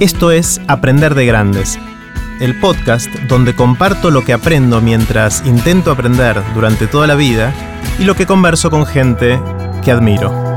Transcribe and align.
Esto 0.00 0.32
es 0.32 0.62
Aprender 0.66 1.14
de 1.14 1.26
Grandes, 1.26 1.78
el 2.40 2.58
podcast 2.58 3.10
donde 3.28 3.54
comparto 3.54 4.10
lo 4.10 4.24
que 4.24 4.32
aprendo 4.32 4.80
mientras 4.80 5.44
intento 5.44 5.90
aprender 5.90 6.42
durante 6.54 6.86
toda 6.86 7.06
la 7.06 7.16
vida 7.16 7.52
y 7.98 8.04
lo 8.04 8.14
que 8.14 8.24
converso 8.24 8.70
con 8.70 8.86
gente 8.86 9.38
que 9.84 9.90
admiro. 9.90 10.49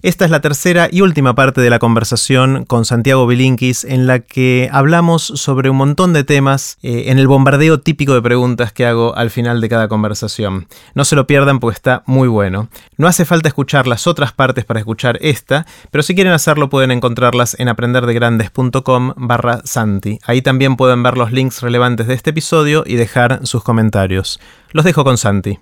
Esta 0.00 0.24
es 0.24 0.30
la 0.30 0.40
tercera 0.40 0.88
y 0.92 1.00
última 1.00 1.34
parte 1.34 1.60
de 1.60 1.70
la 1.70 1.80
conversación 1.80 2.64
con 2.66 2.84
Santiago 2.84 3.26
Bilinkis 3.26 3.82
en 3.82 4.06
la 4.06 4.20
que 4.20 4.68
hablamos 4.72 5.24
sobre 5.24 5.70
un 5.70 5.76
montón 5.76 6.12
de 6.12 6.22
temas 6.22 6.78
eh, 6.82 7.06
en 7.06 7.18
el 7.18 7.26
bombardeo 7.26 7.80
típico 7.80 8.14
de 8.14 8.22
preguntas 8.22 8.72
que 8.72 8.86
hago 8.86 9.16
al 9.16 9.30
final 9.30 9.60
de 9.60 9.68
cada 9.68 9.88
conversación. 9.88 10.68
No 10.94 11.04
se 11.04 11.16
lo 11.16 11.26
pierdan 11.26 11.58
porque 11.58 11.74
está 11.74 12.04
muy 12.06 12.28
bueno. 12.28 12.68
No 12.96 13.08
hace 13.08 13.24
falta 13.24 13.48
escuchar 13.48 13.88
las 13.88 14.06
otras 14.06 14.32
partes 14.32 14.64
para 14.64 14.78
escuchar 14.78 15.18
esta, 15.20 15.66
pero 15.90 16.04
si 16.04 16.14
quieren 16.14 16.32
hacerlo 16.32 16.70
pueden 16.70 16.92
encontrarlas 16.92 17.58
en 17.58 17.68
aprenderdegrandes.com 17.68 19.14
barra 19.16 19.62
Santi. 19.64 20.20
Ahí 20.24 20.42
también 20.42 20.76
pueden 20.76 21.02
ver 21.02 21.18
los 21.18 21.32
links 21.32 21.60
relevantes 21.60 22.06
de 22.06 22.14
este 22.14 22.30
episodio 22.30 22.84
y 22.86 22.94
dejar 22.94 23.44
sus 23.48 23.64
comentarios. 23.64 24.38
Los 24.70 24.84
dejo 24.84 25.02
con 25.02 25.18
Santi. 25.18 25.58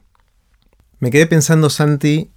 Me 0.99 1.11
quedé 1.11 1.27
pensando, 1.27 1.71
Santi, 1.71 2.30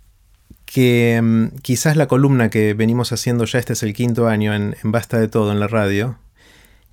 que 0.71 1.19
mm, 1.21 1.59
quizás 1.61 1.97
la 1.97 2.07
columna 2.07 2.49
que 2.49 2.73
venimos 2.73 3.11
haciendo 3.11 3.45
ya, 3.45 3.59
este 3.59 3.73
es 3.73 3.83
el 3.83 3.93
quinto 3.93 4.27
año 4.27 4.53
en, 4.53 4.75
Basta 4.83 5.19
de 5.19 5.27
Todo 5.27 5.51
en 5.51 5.59
la 5.59 5.67
radio, 5.67 6.19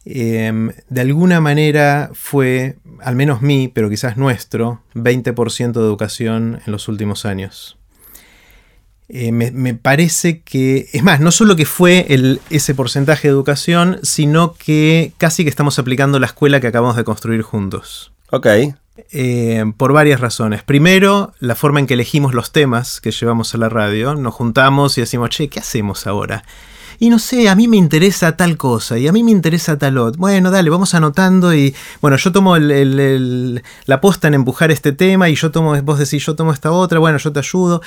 em, 0.07 0.73
de 0.89 1.01
alguna 1.03 1.41
manera 1.41 2.11
fue, 2.15 2.77
al 3.01 3.17
menos 3.17 3.43
mí, 3.43 3.71
pero 3.73 3.91
quizás 3.91 4.17
nuestro, 4.17 4.81
20% 4.95 5.73
de 5.73 5.87
educación 5.87 6.61
en 6.65 6.73
los 6.73 6.89
últimos 6.89 7.27
años. 7.27 7.77
Eh, 9.09 9.31
me, 9.31 9.75
parece 9.75 10.41
que, 10.41 10.89
es 10.93 11.03
más, 11.03 11.21
no 11.21 11.31
solo 11.31 11.55
que 11.55 11.65
fue 11.67 12.07
el, 12.09 12.41
ese 12.51 12.75
porcentaje 12.75 13.29
de 13.29 13.33
educación, 13.33 14.01
sino 14.03 14.55
que 14.55 15.13
casi 15.19 15.45
que 15.45 15.51
estamos 15.51 15.79
aplicando 15.79 16.19
la 16.19 16.27
escuela 16.27 16.61
que 16.61 16.67
acabamos 16.67 16.97
de 16.97 17.05
construir 17.05 17.43
juntos. 17.43 18.13
Ok. 18.31 18.47
Eh, 19.11 19.65
por 19.77 19.93
varias 19.93 20.21
razones. 20.21 20.63
Primero, 20.63 21.33
la 21.39 21.55
forma 21.55 21.81
en 21.81 21.87
que 21.87 21.95
elegimos 21.95 22.35
los 22.35 22.53
temas 22.53 23.01
que 23.01 23.11
llevamos 23.11 23.55
a 23.55 23.59
la 23.59 23.69
radio. 23.69 24.15
Nos 24.15 24.35
juntamos 24.35 24.97
y 24.99 25.03
decimos, 25.03 25.31
che, 25.31 25.49
¿qué 25.49 25.61
hacemos 25.61 26.07
ahora? 26.07 26.45
Y 26.99 27.11
no 27.11 27.19
sé, 27.19 27.49
a 27.49 27.55
mí 27.55 27.69
me 27.69 27.77
interesa 27.77 28.37
tal 28.37 28.57
cosa 28.57 28.99
y 28.99 29.07
a 29.07 29.13
mí 29.13 29.23
me 29.23 29.31
interesa 29.31 29.77
tal 29.79 29.99
otro. 29.99 30.19
Bueno, 30.19 30.51
dale, 30.51 30.71
vamos 30.71 30.95
anotando 30.95 31.55
y 31.55 31.75
bueno, 32.01 32.17
yo 32.17 32.33
tomo 32.33 32.57
la 32.57 34.01
posta 34.01 34.29
en 34.29 34.35
empujar 34.35 34.71
este 34.71 34.93
tema 34.93 35.29
y 35.29 35.35
yo 35.35 35.51
tomo, 35.51 35.81
vos 35.83 35.99
decís, 35.99 36.25
yo 36.25 36.35
tomo 36.35 36.53
esta 36.53 36.73
otra, 36.73 36.99
bueno, 36.99 37.19
yo 37.19 37.33
te 37.33 37.41
ayudo. 37.41 37.83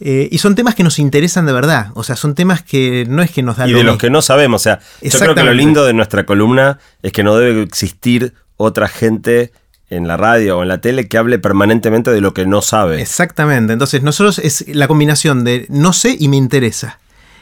Eh, 0.00 0.28
y 0.30 0.38
son 0.38 0.54
temas 0.54 0.74
que 0.74 0.84
nos 0.84 0.98
interesan 0.98 1.46
de 1.46 1.52
verdad. 1.52 1.90
O 1.94 2.02
sea, 2.02 2.16
son 2.16 2.34
temas 2.34 2.62
que 2.62 3.04
no 3.08 3.22
es 3.22 3.30
que 3.30 3.42
nos 3.42 3.56
dan. 3.56 3.68
Y 3.68 3.72
de 3.72 3.84
los 3.84 3.98
que 3.98 4.10
no 4.10 4.22
sabemos. 4.22 4.62
O 4.62 4.64
sea, 4.64 4.80
yo 5.02 5.18
creo 5.18 5.34
que 5.34 5.44
lo 5.44 5.52
lindo 5.52 5.84
de 5.84 5.92
nuestra 5.92 6.24
columna 6.24 6.78
es 7.02 7.12
que 7.12 7.22
no 7.22 7.36
debe 7.36 7.62
existir 7.62 8.34
otra 8.56 8.88
gente 8.88 9.52
en 9.90 10.06
la 10.06 10.16
radio 10.16 10.58
o 10.58 10.62
en 10.62 10.68
la 10.68 10.80
tele 10.80 11.08
que 11.08 11.18
hable 11.18 11.38
permanentemente 11.38 12.10
de 12.10 12.20
lo 12.20 12.34
que 12.34 12.46
no 12.46 12.62
sabe. 12.62 13.00
Exactamente. 13.00 13.72
Entonces, 13.72 14.02
nosotros 14.02 14.38
es 14.38 14.64
la 14.68 14.88
combinación 14.88 15.44
de 15.44 15.66
no 15.68 15.92
sé 15.92 16.16
y 16.18 16.28
me 16.28 16.36
interesa. 16.36 16.98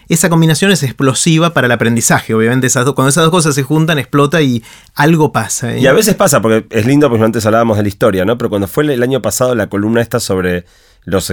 Esa 0.09 0.29
combinación 0.29 0.71
es 0.71 0.85
explosiva 0.85 1.53
para 1.53 1.67
el 1.67 1.73
aprendizaje. 1.73 2.33
Obviamente, 2.33 2.69
esas 2.69 2.85
cuando 2.93 3.09
esas 3.09 3.25
dos 3.25 3.33
cosas 3.33 3.57
se 3.57 3.65
juntan, 3.65 3.99
explota 3.99 4.41
y 4.41 4.63
algo 4.95 5.33
pasa. 5.33 5.75
¿eh? 5.75 5.81
Y 5.81 5.87
a 5.89 5.93
veces 5.93 6.15
pasa, 6.15 6.41
porque 6.41 6.67
es 6.71 6.87
lindo, 6.87 7.09
porque 7.09 7.25
antes 7.25 7.45
hablábamos 7.45 7.77
de 7.77 7.83
la 7.83 7.89
historia, 7.89 8.25
¿no? 8.25 8.39
Pero 8.39 8.49
cuando 8.49 8.69
fue 8.69 8.85
el, 8.85 9.03
año 9.03 9.21
pasado 9.21 9.57
la 9.57 9.69
columna 9.69 10.01
esta 10.01 10.21
sobre 10.21 10.65
los, 11.05 11.33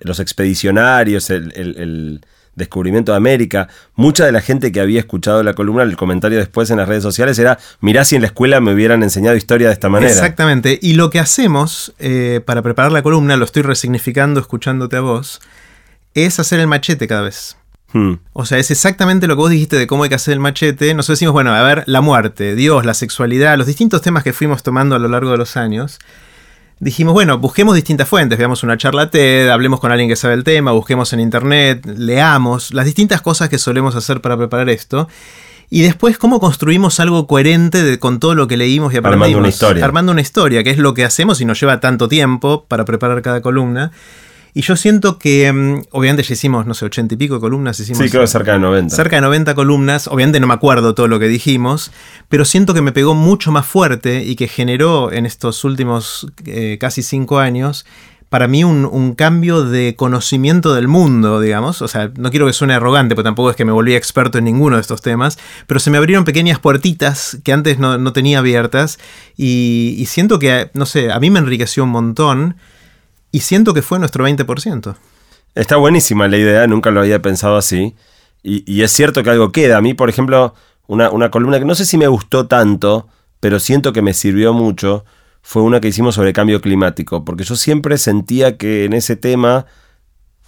los, 0.00 0.20
expedicionarios, 0.20 1.28
el 1.28 2.20
descubrimiento 2.56 3.12
de 3.12 3.18
América. 3.18 3.68
Mucha 3.94 4.26
de 4.26 4.32
la 4.32 4.40
gente 4.40 4.72
que 4.72 4.80
había 4.80 4.98
escuchado 4.98 5.42
la 5.42 5.54
columna, 5.54 5.84
el 5.84 5.96
comentario 5.96 6.38
después 6.38 6.70
en 6.70 6.78
las 6.78 6.88
redes 6.88 7.04
sociales 7.04 7.38
era, 7.38 7.58
mirá 7.80 8.04
si 8.04 8.16
en 8.16 8.22
la 8.22 8.28
escuela 8.28 8.60
me 8.60 8.74
hubieran 8.74 9.02
enseñado 9.04 9.36
historia 9.36 9.68
de 9.68 9.74
esta 9.74 9.88
manera. 9.88 10.10
Exactamente. 10.10 10.78
Y 10.82 10.94
lo 10.94 11.10
que 11.10 11.20
hacemos 11.20 11.94
eh, 11.98 12.40
para 12.44 12.62
preparar 12.62 12.90
la 12.90 13.02
columna, 13.02 13.36
lo 13.36 13.44
estoy 13.44 13.62
resignificando 13.62 14.40
escuchándote 14.40 14.96
a 14.96 15.00
vos, 15.00 15.40
es 16.14 16.40
hacer 16.40 16.58
el 16.58 16.66
machete 16.66 17.06
cada 17.06 17.22
vez. 17.22 17.56
Hmm. 17.92 18.14
O 18.32 18.44
sea, 18.44 18.58
es 18.58 18.70
exactamente 18.70 19.26
lo 19.26 19.36
que 19.36 19.42
vos 19.42 19.50
dijiste 19.50 19.76
de 19.76 19.86
cómo 19.86 20.02
hay 20.02 20.08
que 20.08 20.16
hacer 20.16 20.32
el 20.32 20.40
machete. 20.40 20.92
Nosotros 20.94 21.18
decimos, 21.18 21.34
bueno, 21.34 21.54
a 21.54 21.62
ver, 21.62 21.84
la 21.86 22.00
muerte, 22.00 22.54
Dios, 22.54 22.84
la 22.84 22.94
sexualidad, 22.94 23.56
los 23.56 23.66
distintos 23.66 24.02
temas 24.02 24.24
que 24.24 24.32
fuimos 24.32 24.62
tomando 24.62 24.96
a 24.96 24.98
lo 24.98 25.08
largo 25.08 25.30
de 25.30 25.38
los 25.38 25.56
años 25.56 25.98
dijimos, 26.78 27.14
bueno, 27.14 27.38
busquemos 27.38 27.74
distintas 27.74 28.08
fuentes, 28.08 28.38
veamos 28.38 28.62
una 28.62 28.76
charla 28.76 29.10
TED, 29.10 29.48
hablemos 29.48 29.80
con 29.80 29.92
alguien 29.92 30.08
que 30.08 30.16
sabe 30.16 30.34
el 30.34 30.44
tema, 30.44 30.72
busquemos 30.72 31.12
en 31.12 31.20
internet, 31.20 31.86
leamos, 31.86 32.74
las 32.74 32.84
distintas 32.84 33.22
cosas 33.22 33.48
que 33.48 33.58
solemos 33.58 33.96
hacer 33.96 34.20
para 34.20 34.36
preparar 34.36 34.68
esto. 34.68 35.08
Y 35.68 35.82
después, 35.82 36.16
cómo 36.16 36.38
construimos 36.38 37.00
algo 37.00 37.26
coherente 37.26 37.98
con 37.98 38.20
todo 38.20 38.34
lo 38.36 38.46
que 38.46 38.56
leímos 38.56 38.94
y 38.94 38.98
aprendimos. 38.98 39.26
Armando 39.26 39.38
una 39.38 39.48
historia. 39.48 39.84
Armando 39.84 40.12
una 40.12 40.20
historia, 40.20 40.62
que 40.62 40.70
es 40.70 40.78
lo 40.78 40.94
que 40.94 41.04
hacemos 41.04 41.40
y 41.40 41.44
nos 41.44 41.60
lleva 41.60 41.80
tanto 41.80 42.08
tiempo 42.08 42.66
para 42.68 42.84
preparar 42.84 43.20
cada 43.22 43.40
columna. 43.40 43.90
Y 44.56 44.62
yo 44.62 44.74
siento 44.74 45.18
que, 45.18 45.52
mm, 45.52 45.82
obviamente 45.90 46.22
ya 46.22 46.32
hicimos, 46.32 46.64
no 46.64 46.72
sé, 46.72 46.86
ochenta 46.86 47.12
y 47.12 47.18
pico 47.18 47.40
columnas. 47.40 47.78
Hicimos, 47.78 48.02
sí, 48.02 48.08
creo 48.08 48.22
que 48.22 48.26
cerca 48.26 48.54
de 48.54 48.58
90. 48.58 48.96
Cerca 48.96 49.16
de 49.16 49.20
90 49.20 49.54
columnas. 49.54 50.08
Obviamente 50.08 50.40
no 50.40 50.46
me 50.46 50.54
acuerdo 50.54 50.94
todo 50.94 51.08
lo 51.08 51.18
que 51.18 51.28
dijimos, 51.28 51.92
pero 52.30 52.46
siento 52.46 52.72
que 52.72 52.80
me 52.80 52.90
pegó 52.90 53.14
mucho 53.14 53.52
más 53.52 53.66
fuerte 53.66 54.24
y 54.24 54.34
que 54.34 54.48
generó 54.48 55.12
en 55.12 55.26
estos 55.26 55.62
últimos 55.64 56.28
eh, 56.46 56.78
casi 56.80 57.02
cinco 57.02 57.38
años 57.38 57.84
para 58.30 58.48
mí 58.48 58.64
un, 58.64 59.14
cambio 59.14 59.62
de 59.62 59.94
conocimiento 59.94 60.74
del 60.74 60.88
mundo, 60.88 61.38
digamos. 61.38 61.82
O 61.82 61.88
sea, 61.88 62.10
no 62.16 62.30
quiero 62.30 62.46
que 62.46 62.54
suene 62.54 62.72
arrogante, 62.72 63.14
porque 63.14 63.26
tampoco 63.26 63.50
es 63.50 63.56
que 63.56 63.66
me 63.66 63.72
volví 63.72 63.94
experto 63.94 64.38
en 64.38 64.44
ninguno 64.44 64.76
de 64.76 64.80
estos 64.80 65.02
temas, 65.02 65.38
pero 65.66 65.80
se 65.80 65.90
me 65.90 65.98
abrieron 65.98 66.24
pequeñas 66.24 66.60
puertitas 66.60 67.36
que 67.44 67.52
antes 67.52 67.78
no, 67.78 68.12
tenía 68.14 68.38
abiertas 68.38 68.98
y, 69.36 69.96
y, 69.98 70.06
siento 70.06 70.38
que, 70.38 70.70
no 70.72 70.86
sé, 70.86 71.12
a 71.12 71.20
mí 71.20 71.28
me 71.28 71.40
enriqueció 71.40 71.84
un 71.84 71.90
montón 71.90 72.56
y 73.36 73.40
siento 73.40 73.74
que 73.74 73.82
fue 73.82 73.98
nuestro 73.98 74.26
20%. 74.26 74.96
Está 75.54 75.76
buenísima 75.76 76.26
la 76.26 76.38
idea, 76.38 76.66
nunca 76.66 76.90
lo 76.90 77.00
había 77.00 77.20
pensado 77.20 77.58
así. 77.58 77.94
Y, 78.42 78.80
es 78.80 78.90
cierto 78.92 79.22
que 79.22 79.28
algo 79.28 79.52
queda. 79.52 79.76
A 79.76 79.82
mí, 79.82 79.92
por 79.92 80.08
ejemplo, 80.08 80.54
una, 80.86 81.10
una, 81.10 81.30
columna 81.30 81.58
que 81.58 81.66
no 81.66 81.74
sé 81.74 81.84
si 81.84 81.98
me 81.98 82.08
gustó 82.08 82.46
tanto, 82.46 83.08
pero 83.38 83.60
siento 83.60 83.92
que 83.92 84.00
me 84.00 84.14
sirvió 84.14 84.54
mucho, 84.54 85.04
fue 85.42 85.60
una 85.60 85.80
que 85.80 85.88
hicimos 85.88 86.14
sobre 86.14 86.32
cambio 86.32 86.62
climático. 86.62 87.26
Porque 87.26 87.44
yo 87.44 87.56
siempre 87.56 87.98
sentía 87.98 88.56
que 88.56 88.86
en 88.86 88.94
ese 88.94 89.16
tema 89.16 89.66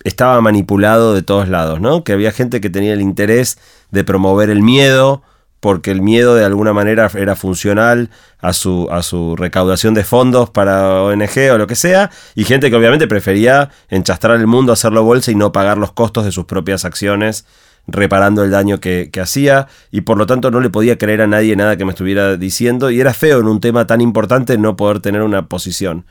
estaba 0.02 0.40
manipulado 0.40 1.12
de 1.12 1.20
todos 1.20 1.46
lados, 1.46 1.82
¿no? 1.82 2.04
Que 2.04 2.14
había 2.14 2.32
gente 2.32 2.62
que 2.62 2.70
tenía 2.70 2.94
el 2.94 3.02
interés 3.02 3.58
de 3.90 4.02
promover 4.02 4.48
el 4.48 4.62
miedo, 4.62 5.20
porque 5.60 5.90
el 5.90 6.02
miedo 6.02 6.34
de 6.34 6.44
alguna 6.44 6.72
manera 6.72 7.10
era 7.14 7.36
funcional 7.36 8.10
a 8.38 8.52
su, 8.52 8.88
a 8.90 9.02
su 9.02 9.36
recaudación 9.36 9.94
de 9.94 10.04
fondos 10.04 10.50
para 10.50 11.02
ONG 11.02 11.50
o 11.52 11.58
lo 11.58 11.66
que 11.66 11.74
sea, 11.74 12.10
y 12.34 12.44
gente 12.44 12.70
que 12.70 12.76
obviamente 12.76 13.08
prefería 13.08 13.70
enchastrar 13.88 14.38
el 14.38 14.46
mundo, 14.46 14.72
hacerlo 14.72 15.02
bolsa 15.02 15.30
y 15.30 15.34
no 15.34 15.52
pagar 15.52 15.78
los 15.78 15.92
costos 15.92 16.24
de 16.24 16.32
sus 16.32 16.44
propias 16.44 16.84
acciones 16.84 17.44
reparando 17.88 18.44
el 18.44 18.50
daño 18.50 18.80
que, 18.80 19.10
hacía 19.20 19.66
y 19.90 20.02
por 20.02 20.18
lo 20.18 20.26
tanto 20.26 20.50
no 20.50 20.60
le 20.60 20.70
podía 20.70 20.98
creer 20.98 21.22
a 21.22 21.26
nadie 21.26 21.56
nada 21.56 21.76
que 21.76 21.84
me 21.84 21.92
estuviera 21.92 22.36
diciendo 22.36 22.90
y 22.90 23.00
era 23.00 23.14
feo 23.14 23.40
en 23.40 23.46
un 23.46 23.60
tema 23.60 23.86
tan 23.86 24.00
importante 24.00 24.58
no 24.58 24.76
poder 24.76 25.00
tener 25.00 25.22
una 25.22 25.48
posición. 25.48 26.06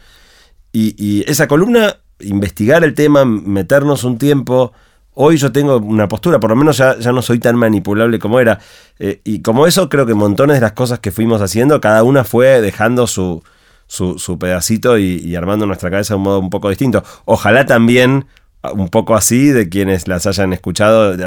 Y, 0.73 0.95
y 0.97 1.23
esa 1.29 1.47
columna, 1.47 1.97
investigar 2.19 2.83
el 2.83 2.95
tema, 2.95 3.23
meternos 3.25 4.03
un 4.03 4.17
tiempo, 4.17 4.73
Hoy 5.19 5.37
yo 5.37 5.51
tengo 5.51 5.77
una 5.77 6.07
postura, 6.07 6.39
por 6.39 6.51
lo 6.51 6.55
menos 6.55 6.77
ya, 6.77 6.95
no 7.11 7.23
soy 7.23 7.39
tan 7.39 7.55
manipulable 7.55 8.19
como 8.19 8.39
era. 8.39 8.59
Eh, 8.99 9.19
y 9.23 9.41
como 9.41 9.65
eso, 9.65 9.89
creo 9.89 10.05
que 10.05 10.13
montones 10.13 10.57
de 10.57 10.61
las 10.61 10.73
cosas 10.73 10.99
que 10.99 11.09
fuimos 11.09 11.41
haciendo, 11.41 11.81
cada 11.81 12.03
una 12.03 12.23
fue 12.23 12.61
dejando 12.61 13.07
su, 13.07 13.41
su, 13.87 14.37
pedacito 14.37 14.99
y, 14.99 15.35
armando 15.35 15.65
nuestra 15.65 15.89
cabeza 15.89 16.13
de 16.13 16.17
un 16.17 16.23
modo 16.23 16.39
un 16.39 16.51
poco 16.51 16.69
distinto. 16.69 17.03
Ojalá 17.25 17.65
también 17.65 18.27
ah, 18.61 18.73
un 18.73 18.89
poco 18.89 19.15
así 19.15 19.47
de 19.47 19.69
quienes 19.69 20.07
las 20.07 20.27
hayan 20.27 20.53
escuchado, 20.53 21.17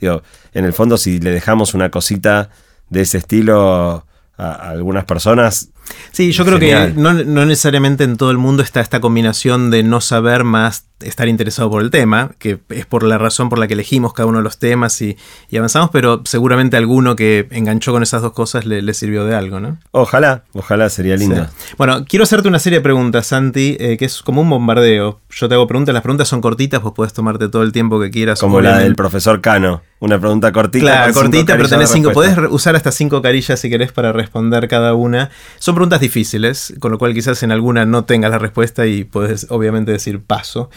digo, 0.00 0.22
en 0.54 0.64
el 0.64 0.72
fondo 0.72 0.96
si 0.96 1.20
le 1.20 1.30
dejamos 1.30 1.74
una 1.74 1.90
cosita 1.90 2.48
de 2.88 3.02
ese 3.02 3.18
estilo 3.18 4.06
a 4.38 4.70
algunas 4.70 5.04
personas, 5.04 5.72
Sí, 6.12 6.32
yo 6.32 6.44
creo 6.44 6.58
que 6.58 6.92
no, 6.96 7.12
necesariamente 7.12 8.04
en 8.04 8.16
todo 8.16 8.30
el 8.30 8.38
mundo 8.38 8.62
está 8.62 8.80
esta 8.80 9.00
combinación 9.00 9.70
de 9.70 9.82
no 9.82 10.00
saber 10.00 10.44
más 10.44 10.86
estar 11.00 11.28
interesado 11.28 11.70
por 11.70 11.82
el 11.82 11.90
tema, 11.90 12.30
que 12.38 12.58
es 12.70 12.86
por 12.86 13.02
la 13.02 13.18
razón 13.18 13.50
por 13.50 13.58
la 13.58 13.66
que 13.66 13.74
elegimos 13.74 14.14
cada 14.14 14.26
uno 14.26 14.38
de 14.38 14.44
los 14.44 14.58
temas 14.58 15.02
y, 15.02 15.16
avanzamos, 15.54 15.90
pero 15.92 16.22
seguramente 16.24 16.78
alguno 16.78 17.16
que 17.16 17.48
enganchó 17.50 17.92
con 17.92 18.02
esas 18.02 18.22
dos 18.22 18.32
cosas 18.32 18.64
le, 18.64 18.94
sirvió 18.94 19.26
de 19.26 19.34
algo, 19.34 19.60
¿no? 19.60 19.76
Ojalá, 19.90 20.44
ojalá 20.54 20.88
sería 20.88 21.16
lindo. 21.16 21.46
Bueno, 21.76 22.06
quiero 22.06 22.22
hacerte 22.22 22.48
una 22.48 22.58
serie 22.58 22.78
de 22.78 22.82
preguntas, 22.82 23.26
Santi, 23.26 23.76
eh, 23.78 23.98
que 23.98 24.06
es 24.06 24.22
como 24.22 24.40
un 24.40 24.48
bombardeo. 24.48 25.20
Yo 25.28 25.48
te 25.48 25.54
hago 25.54 25.66
preguntas, 25.66 25.92
las 25.92 26.02
preguntas 26.02 26.28
son 26.28 26.40
cortitas, 26.40 26.80
vos 26.80 26.94
puedes 26.96 27.12
tomarte 27.12 27.48
todo 27.48 27.62
el 27.62 27.72
tiempo 27.72 28.00
que 28.00 28.10
quieras. 28.10 28.40
Como 28.40 28.62
la 28.62 28.78
del 28.78 28.96
profesor 28.96 29.42
Cano, 29.42 29.82
una 30.00 30.18
pregunta 30.18 30.50
cortita. 30.52 30.84
Claro, 30.84 31.12
cortita, 31.12 31.56
pero 31.56 31.68
tenés 31.68 31.90
cinco. 31.90 32.12
Podés 32.12 32.38
usar 32.50 32.74
hasta 32.74 32.90
cinco 32.90 33.20
carillas 33.20 33.60
si 33.60 33.68
querés 33.68 33.92
para 33.92 34.12
responder 34.12 34.68
cada 34.68 34.94
una. 34.94 35.30
Son 35.58 35.74
preguntas 35.76 36.00
difíciles, 36.00 36.74
con 36.80 36.90
lo 36.90 36.98
cual 36.98 37.14
quizás 37.14 37.42
en 37.44 37.52
alguna 37.52 37.86
no 37.86 38.04
tengas 38.04 38.32
la 38.32 38.38
respuesta 38.38 38.86
y 38.86 39.04
puedes 39.04 39.46
obviamente 39.50 39.92
decir 39.92 40.20
paso. 40.24 40.70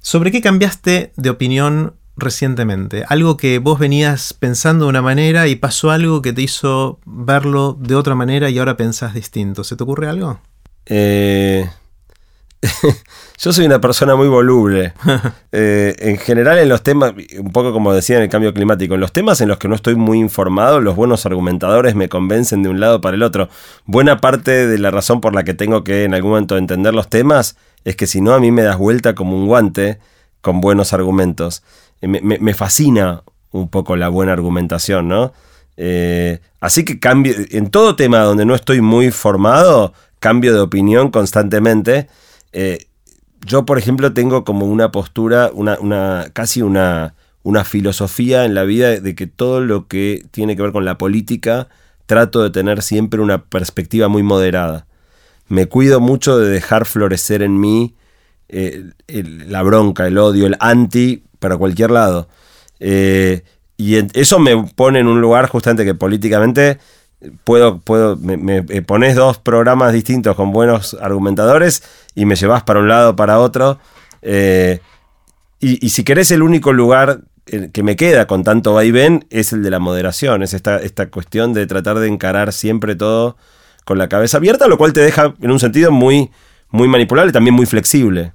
¿Sobre 0.00 0.30
qué 0.30 0.40
cambiaste 0.40 1.12
de 1.16 1.30
opinión 1.30 1.94
recientemente? 2.16 3.04
Algo 3.08 3.36
que 3.36 3.58
vos 3.58 3.78
venías 3.78 4.32
pensando 4.32 4.86
de 4.86 4.90
una 4.90 5.02
manera 5.02 5.48
y 5.48 5.56
pasó 5.56 5.90
algo 5.90 6.22
que 6.22 6.32
te 6.32 6.42
hizo 6.42 7.00
verlo 7.04 7.76
de 7.78 7.94
otra 7.94 8.14
manera 8.14 8.50
y 8.50 8.58
ahora 8.58 8.76
pensás 8.76 9.14
distinto. 9.14 9.64
¿Se 9.64 9.76
te 9.76 9.82
ocurre 9.82 10.08
algo? 10.08 10.40
Eh, 10.86 11.68
yo 13.38 13.52
soy 13.52 13.66
una 13.66 13.80
persona 13.80 14.14
muy 14.16 14.28
voluble. 14.28 14.94
Eh, 15.54 15.94
en 15.98 16.16
general 16.16 16.56
en 16.56 16.70
los 16.70 16.82
temas, 16.82 17.12
un 17.38 17.52
poco 17.52 17.74
como 17.74 17.92
decía 17.92 18.16
en 18.16 18.22
el 18.22 18.30
cambio 18.30 18.54
climático, 18.54 18.94
en 18.94 19.00
los 19.00 19.12
temas 19.12 19.42
en 19.42 19.48
los 19.48 19.58
que 19.58 19.68
no 19.68 19.74
estoy 19.74 19.96
muy 19.96 20.18
informado, 20.18 20.80
los 20.80 20.96
buenos 20.96 21.26
argumentadores 21.26 21.94
me 21.94 22.08
convencen 22.08 22.62
de 22.62 22.70
un 22.70 22.80
lado 22.80 23.02
para 23.02 23.16
el 23.16 23.22
otro. 23.22 23.50
Buena 23.84 24.16
parte 24.16 24.66
de 24.66 24.78
la 24.78 24.90
razón 24.90 25.20
por 25.20 25.34
la 25.34 25.44
que 25.44 25.52
tengo 25.52 25.84
que 25.84 26.04
en 26.04 26.14
algún 26.14 26.30
momento 26.30 26.56
entender 26.56 26.94
los 26.94 27.10
temas 27.10 27.56
es 27.84 27.96
que 27.96 28.06
si 28.06 28.22
no 28.22 28.32
a 28.32 28.40
mí 28.40 28.50
me 28.50 28.62
das 28.62 28.78
vuelta 28.78 29.14
como 29.14 29.36
un 29.36 29.46
guante 29.46 29.98
con 30.40 30.62
buenos 30.62 30.94
argumentos. 30.94 31.62
Eh, 32.00 32.08
me, 32.08 32.54
fascina 32.54 33.22
un 33.50 33.68
poco 33.68 33.96
la 33.96 34.08
buena 34.08 34.32
argumentación, 34.32 35.08
¿no? 35.08 35.34
Eh, 35.76 36.40
así 36.60 36.82
que 36.86 36.98
cambio, 36.98 37.34
en 37.50 37.68
todo 37.68 37.94
tema 37.94 38.20
donde 38.20 38.46
no 38.46 38.54
estoy 38.54 38.80
muy 38.80 39.10
formado, 39.10 39.92
cambio 40.18 40.54
de 40.54 40.60
opinión 40.60 41.10
constantemente. 41.10 42.08
Eh, 42.52 42.86
yo, 43.44 43.64
por 43.64 43.78
ejemplo, 43.78 44.12
tengo 44.12 44.44
como 44.44 44.66
una 44.66 44.92
postura, 44.92 45.50
una, 45.52 46.30
casi 46.32 46.62
una, 46.62 47.14
una 47.42 47.64
filosofía 47.64 48.44
en 48.44 48.54
la 48.54 48.62
vida 48.64 49.00
de 49.00 49.14
que 49.14 49.26
todo 49.26 49.60
lo 49.60 49.88
que 49.88 50.24
tiene 50.30 50.56
que 50.56 50.62
ver 50.62 50.72
con 50.72 50.84
la 50.84 50.98
política 50.98 51.68
trato 52.06 52.42
de 52.42 52.50
tener 52.50 52.82
siempre 52.82 53.20
una 53.20 53.44
perspectiva 53.44 54.08
muy 54.08 54.22
moderada. 54.22 54.86
Me 55.48 55.66
cuido 55.66 56.00
mucho 56.00 56.38
de 56.38 56.48
dejar 56.48 56.86
florecer 56.86 57.42
en 57.42 57.58
mí 57.58 57.94
eh, 58.48 58.84
la 59.08 59.62
bronca, 59.62 60.06
el 60.06 60.18
odio, 60.18 60.46
el 60.46 60.56
anti 60.60 61.24
para 61.38 61.56
cualquier 61.56 61.90
lado. 61.90 62.28
Eh, 62.80 63.42
y 63.76 63.96
eso 64.18 64.38
me 64.38 64.64
pone 64.74 65.00
en 65.00 65.08
un 65.08 65.20
lugar 65.20 65.48
justamente 65.48 65.84
que 65.84 65.94
políticamente 65.94 66.78
puedo, 67.44 67.78
puedo, 67.78 68.16
me, 68.16 68.62
pones 68.82 69.16
dos 69.16 69.38
programas 69.38 69.92
distintos 69.92 70.36
con 70.36 70.52
buenos 70.52 70.96
argumentadores 71.00 71.82
y 72.14 72.24
me 72.24 72.36
llevas 72.36 72.62
para 72.62 72.80
un 72.80 72.88
lado 72.88 73.16
para 73.16 73.38
otro. 73.38 73.78
Eh, 74.22 74.80
y, 75.60 75.90
si 75.90 76.02
querés, 76.02 76.32
el 76.32 76.42
único 76.42 76.72
lugar 76.72 77.20
que 77.72 77.82
me 77.82 77.94
queda 77.94 78.26
con 78.26 78.42
tanto 78.42 78.74
vaivén 78.74 79.26
es 79.30 79.52
el 79.52 79.62
de 79.62 79.70
la 79.70 79.78
moderación, 79.78 80.42
es 80.42 80.54
esta, 80.54 80.78
esta 80.78 81.08
cuestión 81.08 81.52
de 81.52 81.66
tratar 81.66 81.98
de 82.00 82.08
encarar 82.08 82.52
siempre 82.52 82.96
todo 82.96 83.36
con 83.84 83.98
la 83.98 84.08
cabeza 84.08 84.38
abierta, 84.38 84.66
lo 84.66 84.78
cual 84.78 84.92
te 84.92 85.00
deja 85.00 85.34
en 85.40 85.50
un 85.50 85.60
sentido 85.60 85.92
muy, 85.92 86.30
muy 86.70 86.88
manipulable 86.88 87.32
también 87.32 87.54
muy 87.54 87.66
flexible. 87.66 88.32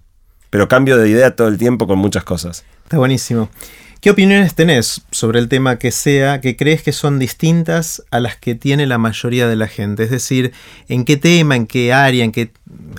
Pero 0.49 0.69
cambio 0.69 0.97
de 0.97 1.09
idea 1.09 1.35
todo 1.35 1.49
el 1.49 1.57
tiempo 1.57 1.87
con 1.87 1.99
muchas 1.99 2.23
cosas. 2.23 2.63
Está 2.83 2.97
buenísimo. 2.97 3.49
¿Qué 3.99 4.11
opiniones 4.11 4.53
tenés 4.53 5.01
sobre 5.09 5.39
el 5.39 5.49
tema 5.49 5.79
que 5.79 5.91
sea 5.91 6.39
que 6.39 6.55
crees 6.55 6.83
que 6.83 6.91
son 6.91 7.17
distintas 7.17 8.03
a 8.11 8.19
las 8.19 8.37
que 8.37 8.53
tiene 8.53 8.85
la 8.85 8.99
mayoría 8.99 9.47
de 9.47 9.55
la 9.55 9.67
gente? 9.67 10.03
Es 10.03 10.11
decir, 10.11 10.53
¿en 10.87 11.03
qué 11.03 11.17
tema, 11.17 11.55
en 11.55 11.65
qué 11.65 11.93
área, 11.93 12.23
en 12.23 12.31
qué 12.31 12.51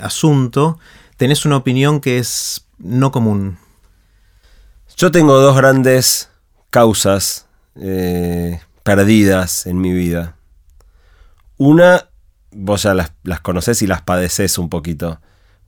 asunto 0.03 0.79
tenés 1.17 1.45
una 1.45 1.57
opinión 1.57 2.01
que 2.01 2.19
es 2.19 2.67
no 2.79 3.13
común? 3.13 3.59
Yo 4.97 5.13
tengo 5.13 5.39
dos 5.39 5.57
grandes 5.57 6.31
causas 6.71 7.47
eh, 7.77 8.61
perdidas 8.83 9.67
en 9.67 9.81
mi 9.81 9.93
vida. 9.93 10.35
Una, 11.59 12.09
vos 12.51 12.83
ya 12.83 12.95
las, 12.95 13.13
las 13.23 13.39
conocés 13.39 13.83
y 13.83 13.87
las 13.87 14.03
padeces 14.03 14.59
un 14.59 14.69
poquito. 14.69 15.21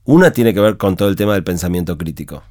Una 0.03 0.33
tiene 0.33 0.55
que 0.55 0.61
ver 0.61 0.77
con 0.77 0.97
todo 0.97 1.09
el 1.09 1.15
tema 1.15 1.35
del 1.35 1.45
pensamiento 1.45 1.97
crítico. 1.97 2.43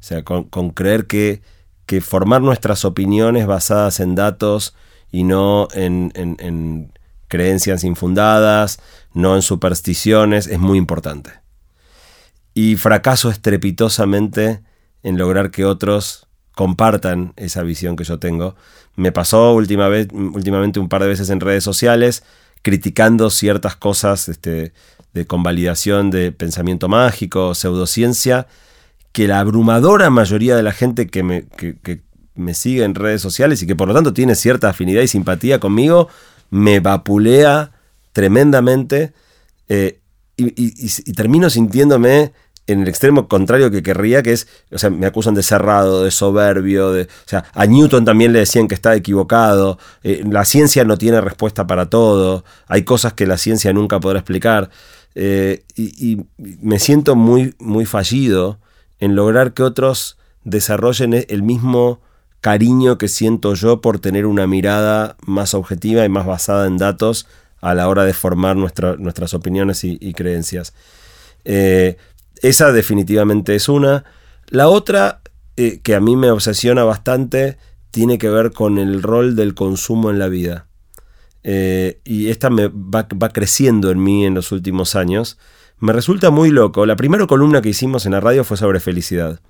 O 0.00 0.06
sea, 0.06 0.22
con 0.22 0.70
creer 0.70 1.06
que 1.06 1.42
que 1.86 2.00
formar 2.00 2.42
nuestras 2.42 2.84
opiniones 2.84 3.46
basadas 3.46 4.00
en 4.00 4.14
datos 4.14 4.74
y 5.10 5.24
no 5.24 5.68
en, 5.74 6.92
creencias 7.28 7.84
infundadas, 7.84 8.80
no 9.12 9.34
en 9.34 9.42
supersticiones, 9.42 10.46
es 10.46 10.58
muy 10.58 10.78
importante. 10.78 11.32
Y 12.54 12.76
fracaso 12.76 13.30
estrepitosamente 13.30 14.62
en 15.02 15.18
lograr 15.18 15.50
que 15.50 15.64
otros 15.64 16.28
compartan 16.54 17.32
esa 17.36 17.62
visión 17.62 17.96
que 17.96 18.04
yo 18.04 18.18
tengo. 18.18 18.54
Me 18.94 19.10
pasó 19.10 19.52
última 19.52 19.88
vez, 19.88 20.08
últimamente 20.12 20.78
un 20.78 20.88
par 20.88 21.02
de 21.02 21.08
veces 21.08 21.30
en 21.30 21.40
redes 21.40 21.64
sociales 21.64 22.22
criticando 22.62 23.28
ciertas 23.28 23.76
cosas 23.76 24.28
este, 24.28 24.72
de 25.12 25.26
convalidación 25.26 26.10
de 26.10 26.32
pensamiento 26.32 26.88
mágico, 26.88 27.54
pseudociencia, 27.54 28.46
que 29.14 29.28
la 29.28 29.38
abrumadora 29.38 30.10
mayoría 30.10 30.56
de 30.56 30.64
la 30.64 30.72
gente 30.72 31.06
que 31.06 31.22
me, 31.22 31.44
me 32.34 32.52
sigue 32.52 32.82
en 32.82 32.96
redes 32.96 33.22
sociales 33.22 33.62
y 33.62 33.66
que 33.68 33.76
por 33.76 33.86
lo 33.86 33.94
tanto 33.94 34.12
tiene 34.12 34.34
cierta 34.34 34.70
afinidad 34.70 35.02
y 35.02 35.06
simpatía 35.06 35.60
conmigo, 35.60 36.08
me 36.50 36.80
vapulea 36.80 37.70
tremendamente 38.12 39.12
eh, 39.68 40.00
y, 40.36 41.12
termino 41.12 41.48
sintiéndome 41.48 42.32
en 42.66 42.80
el 42.80 42.88
extremo 42.88 43.28
contrario 43.28 43.70
que 43.70 43.84
querría, 43.84 44.20
que 44.24 44.32
es, 44.32 44.48
o 44.72 44.78
sea, 44.78 44.90
me 44.90 45.06
acusan 45.06 45.34
de 45.34 45.44
cerrado, 45.44 46.02
de 46.02 46.10
soberbio, 46.10 46.90
de, 46.90 47.02
o 47.02 47.26
sea, 47.28 47.44
a 47.54 47.66
Newton 47.66 48.04
también 48.04 48.32
le 48.32 48.40
decían 48.40 48.66
que 48.66 48.74
está 48.74 48.96
equivocado, 48.96 49.78
eh, 50.02 50.24
la 50.28 50.44
ciencia 50.44 50.82
no 50.84 50.98
tiene 50.98 51.20
respuesta 51.20 51.68
para 51.68 51.88
todo, 51.88 52.44
hay 52.66 52.82
cosas 52.82 53.12
que 53.12 53.28
la 53.28 53.38
ciencia 53.38 53.72
nunca 53.72 54.00
podrá 54.00 54.18
explicar, 54.18 54.70
eh, 55.14 55.62
y, 55.76 56.14
y, 56.14 56.26
me 56.36 56.80
siento 56.80 57.14
muy, 57.14 57.54
muy 57.60 57.84
fallido 57.84 58.58
en 59.04 59.16
lograr 59.16 59.52
que 59.52 59.62
otros 59.62 60.16
desarrollen 60.44 61.12
e-, 61.12 61.26
el 61.28 61.42
mismo 61.42 62.00
cariño 62.40 62.98
que 62.98 63.08
siento 63.08 63.54
yo 63.54 63.80
por 63.80 63.98
tener 63.98 64.26
una 64.26 64.46
mirada 64.46 65.16
más 65.26 65.54
objetiva 65.54 66.04
y 66.04 66.08
más 66.08 66.26
basada 66.26 66.66
en 66.66 66.78
datos 66.78 67.26
a 67.60 67.74
la 67.74 67.88
hora 67.88 68.04
de 68.04 68.12
formar 68.12 68.56
nuestras 68.56 69.34
opiniones 69.34 69.84
y, 69.84 70.12
creencias. 70.12 70.74
Eh, 71.44 71.96
esa 72.42 72.72
definitivamente 72.72 73.54
es 73.54 73.70
una. 73.70 74.04
La 74.48 74.68
otra, 74.68 75.22
eh, 75.56 75.80
que 75.82 75.94
a 75.94 76.00
mí 76.00 76.16
me 76.16 76.30
obsesiona 76.30 76.84
bastante, 76.84 77.56
tiene 77.90 78.18
que 78.18 78.28
ver 78.28 78.52
con 78.52 78.76
el 78.76 79.02
rol 79.02 79.36
del 79.36 79.54
consumo 79.54 80.10
en 80.10 80.18
la 80.18 80.28
vida. 80.28 80.66
Eh, 81.42 82.00
y 82.04 82.28
esta 82.28 82.50
me 82.50 82.68
va, 82.68 83.06
va, 83.22 83.28
creciendo 83.30 83.90
en 83.90 84.02
mí 84.02 84.26
en 84.26 84.34
los 84.34 84.52
últimos 84.52 84.94
años 84.94 85.38
me 85.78 85.92
resulta 85.92 86.30
muy 86.30 86.50
loco. 86.50 86.86
La 86.86 86.96
primera 86.96 87.26
columna 87.26 87.62
que 87.62 87.70
hicimos 87.70 88.06
en 88.06 88.12
la 88.12 88.20
radio 88.20 88.44
fue 88.44 88.56
sobre 88.56 88.80
felicidad. 88.80 89.40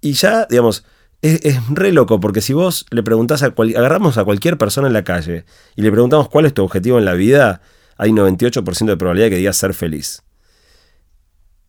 Y 0.00 0.12
ya, 0.12 0.46
digamos, 0.46 0.84
es, 1.22 1.56
re 1.68 1.92
loco, 1.92 2.18
porque 2.20 2.40
si 2.40 2.52
vos 2.52 2.86
le 2.90 3.02
preguntás 3.02 3.42
a 3.42 3.46
agarramos 3.46 4.18
a 4.18 4.24
cualquier 4.24 4.58
persona 4.58 4.88
en 4.88 4.92
la 4.92 5.04
calle 5.04 5.44
y 5.76 5.82
le 5.82 5.92
preguntamos 5.92 6.28
cuál 6.28 6.46
es 6.46 6.54
tu 6.54 6.64
objetivo 6.64 6.98
en 6.98 7.04
la 7.04 7.14
vida, 7.14 7.62
hay 7.96 8.10
98% 8.10 8.86
de 8.86 8.96
probabilidad 8.96 9.26
de 9.26 9.30
que 9.30 9.36
digas 9.36 9.56
ser 9.56 9.74
feliz. 9.74 10.22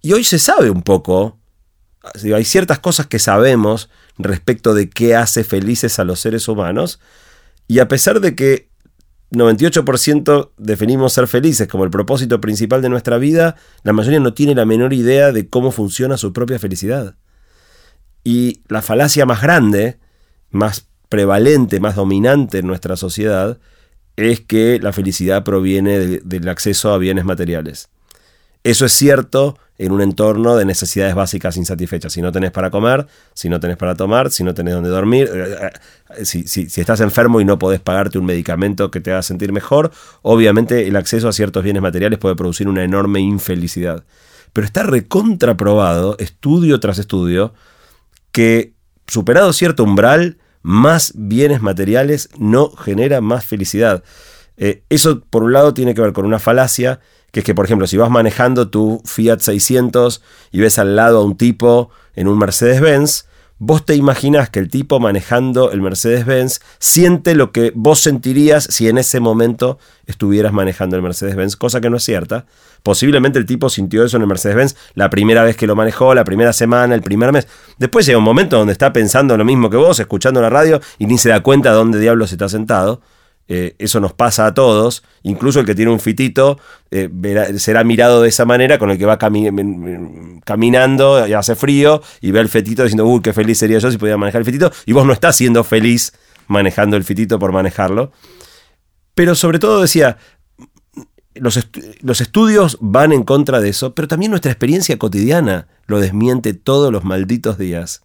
Y 0.02 0.14
hoy 0.14 0.24
se 0.24 0.40
sabe 0.40 0.72
un 0.72 0.82
poco, 0.82 1.38
hay 2.24 2.44
ciertas 2.44 2.80
cosas 2.80 3.06
que 3.06 3.20
sabemos 3.20 3.90
respecto 4.18 4.74
de 4.74 4.90
qué 4.90 5.16
hace 5.16 5.44
felices 5.44 6.00
a 6.00 6.04
los 6.04 6.20
seres 6.20 6.48
humanos, 6.48 7.00
y 7.68 7.80
a 7.80 7.88
pesar 7.88 8.20
de 8.20 8.36
que 8.36 8.73
98% 9.34 10.52
definimos 10.58 11.14
ser 11.14 11.28
felices 11.28 11.68
como 11.68 11.84
el 11.84 11.90
propósito 11.90 12.40
principal 12.40 12.82
de 12.82 12.90
nuestra 12.90 13.18
vida, 13.18 13.56
la 13.84 13.94
mayoría 13.94 14.20
no 14.20 14.34
tiene 14.34 14.56
la 14.56 14.66
menor 14.66 14.94
idea 14.94 15.32
de 15.32 15.50
cómo 15.50 15.72
funciona 15.72 16.18
su 16.18 16.34
propia 16.34 16.60
felicidad. 16.60 17.16
Y 18.24 18.62
la 18.68 18.82
falacia 18.82 19.26
más 19.26 19.42
grande, 19.42 19.98
más 20.52 20.88
prevalente, 21.10 21.80
más 21.80 21.96
dominante 21.96 22.60
en 22.60 22.68
nuestra 22.68 22.96
sociedad, 22.96 23.60
es 24.16 24.40
que 24.42 24.80
la 24.80 24.94
felicidad 24.94 25.44
proviene 25.44 26.00
del 26.00 26.50
acceso 26.50 26.94
a 26.94 26.98
bienes 26.98 27.26
materiales. 27.26 27.90
Eso 28.64 28.86
es 28.86 28.94
cierto 28.94 29.58
en 29.78 29.92
un 29.92 30.02
entorno 30.02 30.56
de 30.56 30.66
necesidades 30.66 31.16
básicas 31.16 31.58
insatisfechas. 31.58 32.14
Si 32.14 32.22
no 32.22 32.32
tenés 32.32 32.52
para 32.52 32.70
comer, 32.70 33.08
si 33.34 33.50
no 33.50 33.60
tenés 33.60 33.76
para 33.76 33.96
tomar, 33.96 34.32
si 34.32 34.44
no 34.44 34.54
tenés 34.54 34.76
donde 34.76 34.90
dormir, 34.90 35.30
eh, 35.34 35.70
eh, 36.18 36.26
si, 36.26 36.46
estás 36.80 37.02
enfermo 37.02 37.42
y 37.42 37.46
no 37.46 37.60
podés 37.60 37.82
pagarte 37.82 38.18
un 38.18 38.26
medicamento 38.26 38.92
que 38.92 39.02
te 39.02 39.12
haga 39.12 39.22
sentir 39.22 39.52
mejor, 39.52 39.92
obviamente 40.22 40.88
el 40.88 40.96
acceso 40.96 41.28
a 41.28 41.34
ciertos 41.34 41.64
bienes 41.64 41.82
materiales 41.82 42.20
puede 42.20 42.36
producir 42.36 42.68
una 42.68 42.84
enorme 42.84 43.20
infelicidad. 43.20 44.06
Pero 44.54 44.66
está 44.66 44.84
recontraprobado, 44.84 46.16
estudio 46.20 46.80
tras 46.80 47.00
estudio, 47.00 47.54
que 48.32 48.74
superado 49.08 49.52
cierto 49.52 49.84
umbral, 49.84 50.38
más 50.62 51.12
bienes 51.16 51.62
materiales 51.62 52.30
no 52.38 52.70
genera 52.70 53.20
más 53.20 53.44
felicidad. 53.44 54.04
Eh, 54.56 54.84
eso, 54.90 55.22
por 55.30 55.44
un 55.44 55.52
lado, 55.52 55.74
tiene 55.74 55.94
que 55.94 56.02
ver 56.02 56.14
con 56.14 56.26
una 56.26 56.40
falacia 56.40 57.00
que 57.34 57.40
es 57.40 57.46
que, 57.46 57.56
por 57.56 57.66
ejemplo, 57.66 57.88
si 57.88 57.98
vas 57.98 58.12
manejando 58.12 58.70
tu 58.70 59.02
Fiat 59.04 59.40
600 59.40 60.22
y 60.52 60.60
ves 60.60 60.78
al 60.78 60.96
lado 60.96 61.18
a 61.18 61.24
un 61.26 61.36
tipo 61.36 61.90
en 62.16 62.28
un 62.28 62.38
Mercedes-Benz, 62.38 63.26
vos 63.58 63.84
te 63.86 63.96
imaginás 63.96 64.52
que 64.52 64.60
el 64.60 64.70
tipo 64.70 65.00
manejando 65.00 65.72
el 65.72 65.82
Mercedes-Benz 65.82 66.62
siente 66.78 67.34
lo 67.34 67.52
que 67.52 67.74
vos 67.74 68.00
sentirías 68.00 68.66
si 68.70 68.88
en 68.88 69.00
ese 69.00 69.20
momento 69.20 69.80
estuvieras 70.06 70.54
manejando 70.54 70.96
el 70.96 71.02
Mercedes-Benz, 71.02 71.56
cosa 71.56 71.82
que 71.82 71.90
no 71.90 71.98
es 71.98 72.04
cierta, 72.04 72.46
Posiblemente 72.84 73.40
el 73.40 73.46
tipo 73.46 73.70
sintió 73.70 74.04
eso 74.04 74.18
en 74.18 74.24
el 74.24 74.28
Mercedes-Benz 74.28 74.76
la 74.94 75.10
primera 75.10 75.42
vez 75.44 75.56
que 75.56 75.66
lo 75.66 75.76
manejó, 75.76 76.14
la 76.14 76.26
primera 76.26 76.52
semana, 76.52 76.94
el 76.94 77.02
primer 77.02 77.32
mes. 77.32 77.48
Después 77.78 78.06
llega 78.06 78.18
un 78.18 78.26
momento 78.26 78.58
donde 78.58 78.74
está 78.74 78.92
pensando 78.92 79.38
lo 79.38 79.46
mismo 79.46 79.70
que 79.70 79.78
vos, 79.78 80.00
escuchando 80.02 80.42
la 80.42 80.50
radio 80.50 80.82
y 81.00 81.08
ni 81.08 81.18
se 81.18 81.30
da 81.30 81.42
cuenta 81.42 81.70
de 81.70 81.78
dónde 81.78 82.00
diablos 82.00 82.34
está 82.34 82.50
sentado. 82.50 83.02
Eh, 83.50 83.76
eso 83.78 84.00
nos 84.00 84.14
pasa 84.14 84.46
a 84.46 84.54
todos, 84.54 85.04
incluso 85.22 85.60
el 85.60 85.66
que 85.66 85.76
tiene 85.76 85.92
un 85.92 86.00
fitito 86.00 86.58
eh, 86.92 87.10
será 87.58 87.84
mirado 87.84 88.22
de 88.22 88.30
esa 88.30 88.46
manera 88.46 88.80
con 88.80 88.90
el 88.90 88.98
que 88.98 89.06
va 89.06 89.18
caminando 90.46 91.28
y 91.28 91.34
hace 91.34 91.56
frío 91.56 92.02
y 92.22 92.32
ve 92.32 92.40
el 92.40 92.48
fetito 92.48 92.84
diciendo, 92.84 93.06
uy, 93.06 93.22
qué 93.22 93.34
feliz 93.34 93.58
sería 93.58 93.80
yo 93.80 93.92
si 93.92 93.98
pudiera 93.98 94.18
manejar 94.18 94.40
el 94.40 94.46
fitito, 94.46 94.72
y 94.86 94.94
vos 94.94 95.06
no 95.06 95.12
estás 95.12 95.36
siendo 95.36 95.64
feliz 95.66 96.14
manejando 96.48 96.96
el 96.96 97.04
fitito 97.04 97.38
por 97.38 97.52
manejarlo. 97.52 98.14
Pero 99.14 99.36
sobre 99.36 99.60
todo 99.60 99.82
decía, 99.82 100.18
los, 101.36 101.60
los 102.02 102.22
estudios 102.22 102.78
van 102.80 103.12
en 103.12 103.24
contra 103.24 103.60
de 103.60 103.70
eso, 103.70 103.94
pero 103.94 104.08
también 104.08 104.32
nuestra 104.32 104.52
experiencia 104.52 104.98
cotidiana 104.98 105.68
lo 105.86 106.00
desmiente 106.00 106.54
todos 106.54 106.94
los 106.94 107.04
malditos 107.04 107.58
días. 107.58 108.04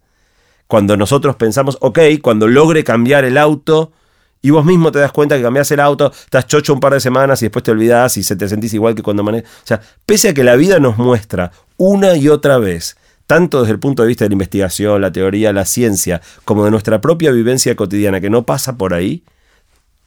Cuando 0.67 0.97
nosotros 0.97 1.37
pensamos, 1.37 1.79
ok, 1.81 2.01
cuando 2.21 2.49
logre 2.49 2.85
cambiar 2.85 3.25
el 3.25 3.39
auto, 3.39 3.93
y 4.41 4.51
vos 4.51 4.65
mismo 4.65 4.93
te 4.93 4.99
das 4.99 5.13
cuenta 5.13 5.37
que 5.37 5.43
cambias 5.43 5.71
el 5.71 5.81
auto, 5.81 6.13
estás 6.13 6.47
chocho 6.47 6.73
un 6.73 6.81
par 6.81 6.95
de 6.95 7.01
semanas 7.01 7.43
y 7.43 7.47
después 7.47 7.63
te 7.63 7.71
olvidás 7.71 8.17
y 8.17 8.23
se 8.23 8.37
te 8.37 8.49
sentís 8.49 8.73
igual 8.75 8.95
que 8.95 9.03
cuando 9.03 9.23
manejas. 9.23 9.51
O 9.51 9.67
sea, 9.67 9.81
pese 10.07 10.29
a 10.29 10.35
que 10.35 10.45
la 10.45 10.57
vida 10.57 10.79
nos 10.79 10.97
muestra 10.99 11.53
una 11.77 12.17
y 12.17 12.29
otra 12.29 12.59
vez, 12.59 12.97
tanto 13.27 13.61
desde 13.61 13.73
el 13.73 13.81
punto 13.81 14.03
de 14.03 14.09
vista 14.09 14.25
de 14.25 14.31
la 14.31 14.35
investigación, 14.35 15.01
la 15.01 15.13
teoría, 15.13 15.53
la 15.53 15.65
ciencia, 15.65 16.23
como 16.45 16.65
de 16.65 16.71
nuestra 16.71 17.01
propia 17.01 17.33
vivencia 17.33 17.75
cotidiana, 17.75 18.21
que 18.21 18.31
no 18.31 18.45
pasa 18.45 18.77
por 18.77 18.95
ahí, 18.95 19.25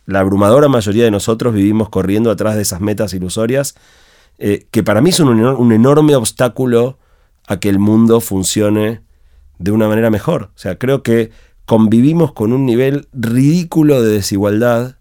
la 0.05 0.19
abrumadora 0.19 0.67
mayoría 0.67 1.03
de 1.03 1.11
nosotros 1.11 1.53
vivimos 1.53 1.89
corriendo 1.89 2.31
atrás 2.31 2.55
de 2.55 2.61
esas 2.63 2.81
metas 2.81 3.13
ilusorias, 3.13 3.75
eh, 4.39 4.65
que 4.71 4.81
para 4.81 5.01
mí 5.01 5.11
son 5.11 5.27
un 5.29 5.71
enorme 5.71 6.15
obstáculo 6.15 6.97
a 7.47 7.59
que 7.59 7.69
el 7.69 7.79
mundo 7.79 8.21
funcione 8.21 9.01
de 9.59 9.71
una 9.71 9.87
manera 9.87 10.09
mejor. 10.09 10.49
O 10.55 10.57
sea, 10.57 10.77
creo 10.77 11.03
que 11.03 11.31
convivimos 11.65 12.33
con 12.33 12.53
un 12.53 12.65
nivel 12.65 13.07
ridículo 13.13 14.01
de 14.01 14.13
desigualdad 14.13 14.95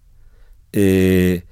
eh, 0.73 1.43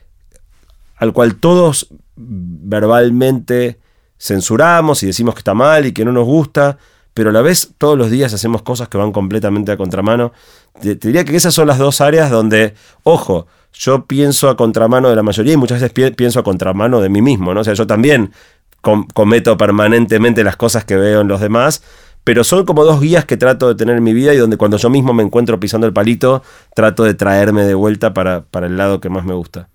al 0.97 1.13
cual 1.13 1.35
todos 1.35 1.87
verbalmente 2.15 3.79
censuramos 4.17 5.01
y 5.03 5.07
decimos 5.07 5.33
que 5.33 5.39
está 5.39 5.53
mal 5.53 5.85
y 5.85 5.93
que 5.93 6.03
no 6.03 6.11
nos 6.11 6.25
gusta, 6.25 6.77
pero 7.13 7.29
a 7.29 7.33
la 7.33 7.41
vez 7.41 7.73
todos 7.77 7.97
los 7.97 8.11
días 8.11 8.33
hacemos 8.33 8.61
cosas 8.61 8.89
que 8.89 8.97
van 8.97 9.11
completamente 9.11 9.71
a 9.71 9.77
contramano. 9.77 10.33
Te, 10.81 10.95
diría 10.95 11.23
que 11.23 11.35
esas 11.35 11.53
son 11.53 11.67
las 11.67 11.77
dos 11.77 12.01
áreas 12.01 12.29
donde, 12.29 12.73
ojo, 13.03 13.47
yo 13.73 14.05
pienso 14.05 14.49
a 14.49 14.57
contramano 14.57 15.09
de 15.09 15.15
la 15.15 15.23
mayoría 15.23 15.53
y 15.53 15.57
muchas 15.57 15.81
veces 15.81 16.13
pienso 16.15 16.39
a 16.39 16.43
contramano 16.43 16.99
de 16.99 17.09
mí 17.09 17.21
mismo, 17.21 17.53
¿no? 17.53 17.61
O 17.61 17.63
sea, 17.63 17.73
yo 17.73 17.87
también 17.87 18.33
cometo 18.81 19.57
permanentemente 19.57 20.43
las 20.43 20.55
cosas 20.55 20.85
que 20.85 20.95
veo 20.95 21.21
en 21.21 21.27
los 21.27 21.41
demás, 21.41 21.83
pero 22.23 22.43
son 22.43 22.65
como 22.65 22.83
dos 22.83 23.01
guías 23.01 23.25
que 23.25 23.37
trato 23.37 23.67
de 23.67 23.75
tener 23.75 23.97
en 23.97 24.03
mi 24.03 24.13
vida 24.13 24.33
y 24.33 24.37
donde 24.37 24.57
cuando 24.57 24.77
yo 24.77 24.89
mismo 24.89 25.13
me 25.13 25.23
encuentro 25.23 25.59
pisando 25.59 25.87
el 25.87 25.93
palito, 25.93 26.43
trato 26.75 27.03
de 27.03 27.13
traerme 27.13 27.63
de 27.63 27.73
vuelta 27.73 28.13
para, 28.13 28.41
para 28.41 28.67
el 28.67 28.77
lado 28.77 29.01
que 29.01 29.09
más 29.09 29.25
me 29.25 29.33
gusta. 29.33 29.69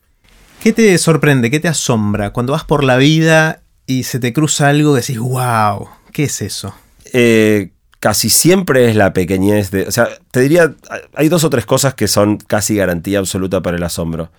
¿Qué 0.62 0.72
te 0.72 0.96
sorprende? 0.98 1.50
¿Qué 1.50 1.60
te 1.60 1.68
asombra 1.68 2.32
cuando 2.32 2.52
vas 2.52 2.64
por 2.64 2.84
la 2.84 2.96
vida 2.96 3.60
y 3.86 4.04
se 4.04 4.18
te 4.18 4.32
cruza 4.32 4.68
algo 4.68 4.94
que 4.94 5.00
decís, 5.00 5.18
wow, 5.18 5.88
¿qué 6.12 6.24
es 6.24 6.40
eso? 6.40 6.74
Eh, 7.12 7.70
casi 8.00 8.30
siempre 8.30 8.88
es 8.88 8.96
la 8.96 9.12
pequeñez 9.12 9.70
de... 9.70 9.86
O 9.86 9.90
sea, 9.90 10.08
te 10.30 10.40
diría, 10.40 10.74
hay 11.14 11.28
dos 11.28 11.44
o 11.44 11.50
tres 11.50 11.66
cosas 11.66 11.94
que 11.94 12.08
son 12.08 12.38
casi 12.38 12.76
garantía 12.76 13.18
absoluta 13.18 13.62
para 13.62 13.76
el 13.76 13.82
asombro. 13.82 14.30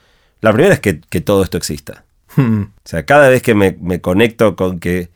La 0.42 0.52
primera 0.52 0.74
es 0.74 0.80
que, 0.80 0.94
todo 1.22 1.44
esto 1.44 1.58
exista. 1.58 2.06
Hmm. 2.36 2.62
O 2.62 2.68
sea, 2.84 3.06
cada 3.06 3.30
vez 3.30 3.42
que 3.42 3.54
me, 3.54 3.78
me 3.80 4.02
conecto 4.02 4.56
con 4.56 4.80
que 4.80 5.10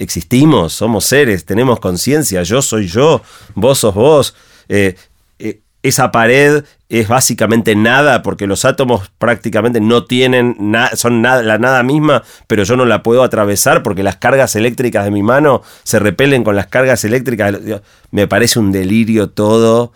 existimos, 0.00 0.72
somos 0.72 1.04
seres, 1.04 1.44
tenemos 1.44 1.78
conciencia, 1.78 2.42
yo 2.42 2.62
soy 2.62 2.88
yo, 2.88 3.22
vos 3.54 3.78
sos 3.78 3.94
vos. 3.94 4.34
Eh, 4.68 4.96
eh, 5.38 5.60
esa 5.82 6.10
pared 6.10 6.64
es 6.88 7.06
básicamente 7.06 7.76
nada 7.76 8.22
porque 8.22 8.46
los 8.46 8.64
átomos 8.64 9.12
prácticamente 9.18 9.80
no 9.80 10.06
tienen 10.06 10.56
nada, 10.58 10.96
son 10.96 11.22
la 11.22 11.58
nada 11.58 11.82
misma, 11.82 12.24
pero 12.46 12.64
yo 12.64 12.76
no 12.76 12.86
la 12.86 13.02
puedo 13.02 13.22
atravesar 13.22 13.82
porque 13.82 14.02
las 14.02 14.16
cargas 14.16 14.56
eléctricas 14.56 15.04
de 15.04 15.10
mi 15.10 15.22
mano 15.22 15.62
se 15.84 15.98
repelen 15.98 16.44
con 16.44 16.56
las 16.56 16.66
cargas 16.66 17.04
eléctricas. 17.04 17.54
Me 18.10 18.26
parece 18.26 18.58
un 18.58 18.72
delirio 18.72 19.28
todo 19.30 19.92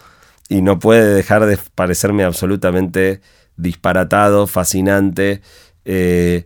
y 0.51 0.61
no 0.61 0.79
puede 0.79 1.15
dejar 1.15 1.47
de 1.47 1.59
parecerme 1.75 2.25
absolutamente 2.25 3.23
disparatado, 3.57 4.47
fascinante. 4.47 5.41
Eh, 5.87 6.45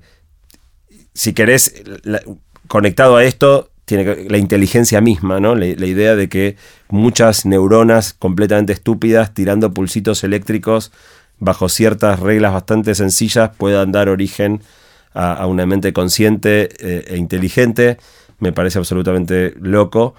si 1.13 1.33
querés, 1.33 1.75
conectado 2.69 3.17
a 3.17 3.25
esto, 3.25 3.71
tiene 3.89 4.29
la 4.29 4.37
inteligencia 4.37 5.01
misma, 5.01 5.41
¿no? 5.41 5.55
La, 5.55 5.67
idea 5.67 6.15
de 6.15 6.29
que 6.29 6.57
muchas 6.91 7.47
neuronas 7.47 8.13
completamente 8.13 8.75
estúpidas 8.75 9.33
tirando 9.33 9.73
pulsitos 9.73 10.23
eléctricos 10.25 10.93
bajo 11.39 11.69
ciertas 11.71 12.21
reglas 12.21 12.53
bastante 12.53 12.95
sencillas 12.95 13.51
puedan 13.57 13.91
dar 13.91 14.11
origen 14.11 14.61
a, 15.15 15.47
una 15.47 15.65
mente 15.65 15.93
consciente 15.93 16.69
eh, 16.79 17.05
e 17.09 17.17
inteligente, 17.17 17.97
me 18.39 18.53
parece 18.53 18.79
absolutamente 18.79 19.55
loco. 19.59 20.15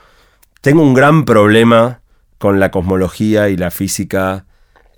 Tengo 0.61 0.81
un 0.81 0.95
gran 0.95 1.23
problema 1.23 2.01
con 2.39 2.59
la 2.59 2.71
cosmología 2.71 3.49
y 3.49 3.55
la 3.55 3.69
física 3.69 4.45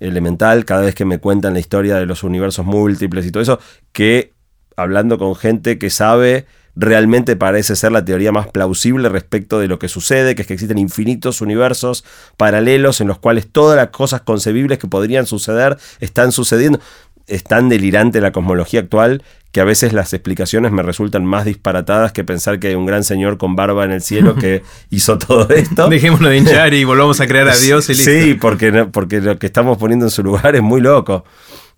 elemental 0.00 0.64
cada 0.64 0.82
vez 0.82 0.94
que 0.94 1.04
me 1.04 1.18
cuentan 1.18 1.52
la 1.52 1.60
historia 1.60 1.96
de 1.96 2.06
los 2.06 2.24
universos 2.24 2.64
múltiples 2.64 3.26
y 3.26 3.30
todo 3.30 3.42
eso, 3.42 3.60
que 3.92 4.32
hablando 4.76 5.18
con 5.18 5.36
gente 5.36 5.78
que 5.78 5.90
sabe 5.90 6.46
realmente 6.74 7.36
parece 7.36 7.76
ser 7.76 7.92
la 7.92 8.04
teoría 8.04 8.32
más 8.32 8.48
plausible 8.48 9.08
respecto 9.08 9.58
de 9.58 9.68
lo 9.68 9.78
que 9.78 9.88
sucede, 9.88 10.34
que 10.34 10.42
es 10.42 10.48
que 10.48 10.54
existen 10.54 10.78
infinitos 10.78 11.40
universos 11.40 12.04
paralelos 12.36 13.00
en 13.00 13.08
los 13.08 13.18
cuales 13.18 13.48
todas 13.50 13.76
las 13.76 13.88
cosas 13.88 14.22
concebibles 14.22 14.78
que 14.78 14.88
podrían 14.88 15.26
suceder 15.26 15.76
están 16.00 16.32
sucediendo. 16.32 16.80
Es 17.26 17.44
tan 17.44 17.68
delirante 17.68 18.20
la 18.20 18.32
cosmología 18.32 18.80
actual 18.80 19.22
que 19.52 19.60
a 19.60 19.64
veces 19.64 19.92
las 19.92 20.12
explicaciones 20.14 20.72
me 20.72 20.82
resultan 20.82 21.26
más 21.26 21.44
disparatadas 21.44 22.12
que 22.12 22.24
pensar 22.24 22.58
que 22.58 22.68
hay 22.68 22.74
un 22.74 22.86
gran 22.86 23.04
señor 23.04 23.36
con 23.36 23.54
barba 23.54 23.84
en 23.84 23.92
el 23.92 24.00
cielo 24.00 24.34
que 24.34 24.62
hizo 24.90 25.18
todo 25.18 25.48
esto. 25.50 25.88
Dejémonos 25.88 26.30
de 26.30 26.38
hinchar 26.38 26.72
y 26.72 26.84
volvamos 26.84 27.20
a 27.20 27.26
crear 27.26 27.48
a 27.48 27.56
Dios 27.60 27.88
y 27.90 27.94
listo. 27.94 28.10
Sí, 28.10 28.34
porque, 28.34 28.86
porque 28.90 29.20
lo 29.20 29.38
que 29.38 29.46
estamos 29.46 29.76
poniendo 29.76 30.06
en 30.06 30.10
su 30.10 30.22
lugar 30.22 30.56
es 30.56 30.62
muy 30.62 30.80
loco. 30.80 31.24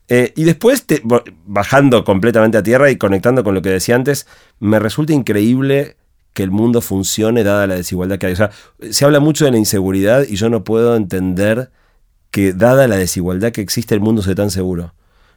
Eh, 0.09 0.33
y 0.37 0.45
después, 0.45 0.85
bajando 1.47 2.05
completamente 2.05 2.59
a 2.59 2.63
tierra 2.63 2.91
y 2.91 2.97
conectando 2.97 3.43
con 3.43 3.55
lo 3.55 3.63
que 3.63 3.71
decía 3.71 3.95
antes, 3.95 4.27
me 4.61 4.79
resulta 4.79 5.13
increíble 5.13 5.97
que 6.35 6.43
el 6.43 6.51
mundo 6.51 6.81
funcione 6.81 7.45
dada 7.45 7.67
la 7.67 7.77
desigualdad 7.77 8.19
que 8.19 8.27
hay. 8.27 8.33
O 8.33 8.37
sea, 8.37 8.51
se 8.91 9.05
habla 9.05 9.21
mucho 9.21 9.45
de 9.45 9.53
la 9.53 9.59
inseguridad 9.59 10.25
y 10.29 10.37
yo 10.37 10.51
no 10.51 10.65
puedo 10.65 10.97
entender 10.97 11.71
que 12.31 12.53
dada 12.53 12.89
la 12.89 12.97
desigualdad 12.97 13.53
que 13.53 13.61
existe 13.61 13.95
el 13.95 14.01
mundo 14.01 14.21
sea 14.21 14.35
tan 14.35 14.51
seguro. 14.51 14.95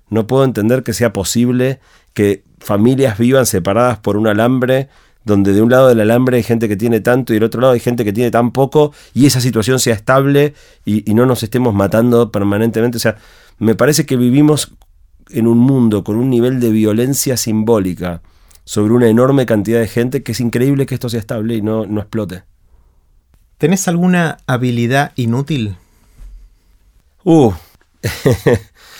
No 0.10 0.26
puedo 0.26 0.44
entender 0.44 0.84
que 0.84 0.94
sea 0.94 1.14
posible 1.14 1.80
que 2.14 2.44
familias 2.60 3.18
vivan 3.18 3.46
separadas 3.46 4.00
por 4.00 4.18
un 4.18 4.28
alambre 4.28 4.90
donde 5.24 5.54
de 5.54 5.62
un 5.62 5.70
lado 5.70 5.90
del 5.90 6.00
alambre 6.00 6.38
hay 6.38 6.44
gente 6.44 6.68
que 6.70 6.78
tiene 6.78 7.02
tanto 7.02 7.34
y 7.34 7.36
del 7.36 7.44
otro 7.44 7.60
lado 7.60 7.74
hay 7.74 7.82
gente 7.82 8.06
que 8.06 8.14
tiene 8.14 8.32
tan 8.32 8.52
poco 8.52 8.94
y 9.14 9.26
esa 9.26 9.42
situación 9.42 9.78
sea 9.78 9.94
estable 9.94 10.54
y, 10.86 11.10
y 11.10 11.14
no 11.14 11.26
nos 11.26 11.44
estemos 11.44 11.74
matando 11.76 12.32
permanentemente. 12.32 12.98
O 12.98 13.00
sea, 13.00 13.18
me 13.60 13.76
parece 13.76 14.06
que 14.06 14.18
vivimos 14.18 14.74
en 15.30 15.48
un 15.48 15.58
mundo 15.58 16.04
con 16.04 16.16
un 16.16 16.30
nivel 16.30 16.60
de 16.60 16.72
violencia 16.72 17.38
simbólica 17.38 18.22
sobre 18.64 18.94
una 18.94 19.08
enorme 19.08 19.46
cantidad 19.46 19.80
de 19.80 19.88
gente 19.88 20.24
que 20.24 20.34
es 20.34 20.40
increíble 20.40 20.86
que 20.86 20.96
esto 20.96 21.10
sea 21.10 21.20
estable 21.20 21.56
y 21.56 21.62
no, 21.62 21.86
no 21.86 22.02
explote. 22.02 22.44
¿Tenés 23.58 23.88
alguna 23.88 24.38
habilidad 24.46 25.14
inútil? 25.16 25.78
Uh. 27.24 27.54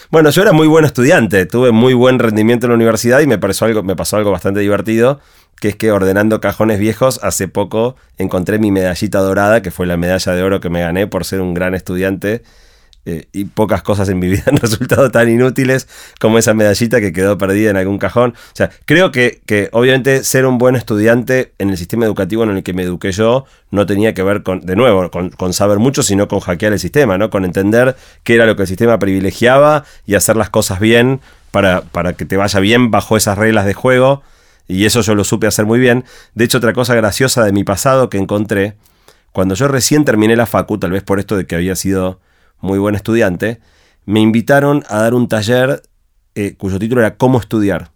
bueno, 0.10 0.30
yo 0.32 0.42
era 0.42 0.52
muy 0.52 0.68
buen 0.68 0.86
estudiante, 0.86 1.46
tuve 1.46 1.72
muy 1.72 1.94
buen 1.94 2.18
rendimiento 2.18 2.66
en 2.66 2.72
la 2.72 2.76
universidad 2.76 3.20
y 3.20 3.28
me, 3.28 3.40
algo, 3.62 3.84
me 3.84 3.96
pasó 3.96 4.18
algo 4.18 4.32
bastante 4.32 4.62
divertido, 4.62 5.20
que 5.60 5.70
es 5.70 5.76
que 5.76 5.92
ordenando 5.92 6.42
cajones 6.42 6.80
viejos, 6.80 7.20
hace 7.22 7.48
poco 7.48 7.96
encontré 8.18 8.58
mi 8.60 8.72
medallita 8.72 9.20
dorada, 9.20 9.62
que 9.62 9.70
fue 9.70 9.86
la 9.86 9.98
medalla 9.98 10.32
de 10.34 10.44
oro 10.44 10.60
que 10.60 10.70
me 10.70 10.82
gané 10.82 11.08
por 11.08 11.24
ser 11.24 11.42
un 11.42 11.54
gran 11.54 11.76
estudiante 11.76 12.44
eh, 13.10 13.30
y 13.32 13.46
pocas 13.46 13.84
cosas 13.84 14.10
en 14.10 14.20
mi 14.20 14.28
vida 14.28 14.44
han 14.48 14.58
resultado 14.58 15.10
tan 15.10 15.30
inútiles 15.30 15.88
como 16.20 16.40
esa 16.40 16.54
medallita 16.54 17.00
que 17.00 17.14
quedó 17.14 17.38
perdida 17.38 17.70
en 17.70 17.78
algún 17.78 18.00
cajón. 18.00 18.32
O 18.32 18.56
sea, 18.56 18.70
creo 18.84 19.14
que, 19.14 19.40
que, 19.46 19.70
obviamente 19.72 20.26
ser 20.26 20.46
un 20.46 20.58
buen 20.58 20.76
estudiante 20.76 21.54
en 21.58 21.70
el 21.70 21.78
sistema 21.78 22.04
educativo 22.04 22.44
en 22.44 22.50
el 22.50 22.64
que 22.64 22.74
me 22.74 22.84
eduqué 22.84 23.14
yo 23.14 23.46
no 23.72 23.86
tenía 23.86 24.14
que 24.14 24.24
ver 24.24 24.44
con, 24.44 24.60
de 24.60 24.76
nuevo, 24.76 25.10
con, 25.10 25.54
saber 25.54 25.80
mucho, 25.80 26.04
sino 26.04 26.28
con 26.28 26.42
hackear 26.42 26.74
el 26.74 26.80
sistema, 26.80 27.18
¿no? 27.18 27.30
Con 27.30 27.46
entender 27.46 27.96
qué 28.24 28.36
era 28.36 28.46
lo 28.46 28.58
que 28.58 28.64
el 28.64 28.68
sistema 28.68 29.00
privilegiaba 29.00 29.86
y 30.06 30.16
hacer 30.16 30.36
las 30.36 30.50
cosas 30.50 30.82
bien 30.82 31.22
para, 31.52 31.84
para 31.84 32.12
que 32.12 32.26
te 32.26 32.36
vaya 32.36 32.60
bien 32.60 32.92
bajo 32.92 33.16
esas 33.16 33.38
reglas 33.38 33.66
de 33.66 33.74
juego. 33.74 34.22
Y 34.68 34.84
eso 34.84 35.00
yo 35.00 35.16
lo 35.16 35.24
supe 35.24 35.48
hacer 35.48 35.66
muy 35.66 35.80
bien. 35.80 36.04
De 36.36 36.44
hecho, 36.44 36.58
otra 36.58 36.74
cosa 36.74 36.94
graciosa 36.94 37.46
de 37.46 37.54
mi 37.54 37.64
pasado 37.64 38.10
que 38.10 38.18
encontré, 38.18 38.76
cuando 39.32 39.56
yo 39.56 39.70
recién 39.70 40.04
terminé 40.04 40.36
la 40.36 40.46
facu, 40.46 40.78
tal 40.78 40.92
vez 40.92 41.04
por 41.04 41.22
esto 41.22 41.38
de 41.38 41.46
que 41.46 41.56
había 41.56 41.78
sido 41.78 42.20
muy 42.60 42.80
buen 42.80 42.96
estudiante, 42.96 43.60
me 44.06 44.20
invitaron 44.22 44.84
a 44.90 45.02
dar 45.02 45.14
un 45.14 45.28
taller 45.28 45.84
eh, 46.36 46.56
cuyo 46.58 46.80
título 46.80 47.02
era 47.02 47.18
Cómo 47.18 47.40
estudiar. 47.40 47.92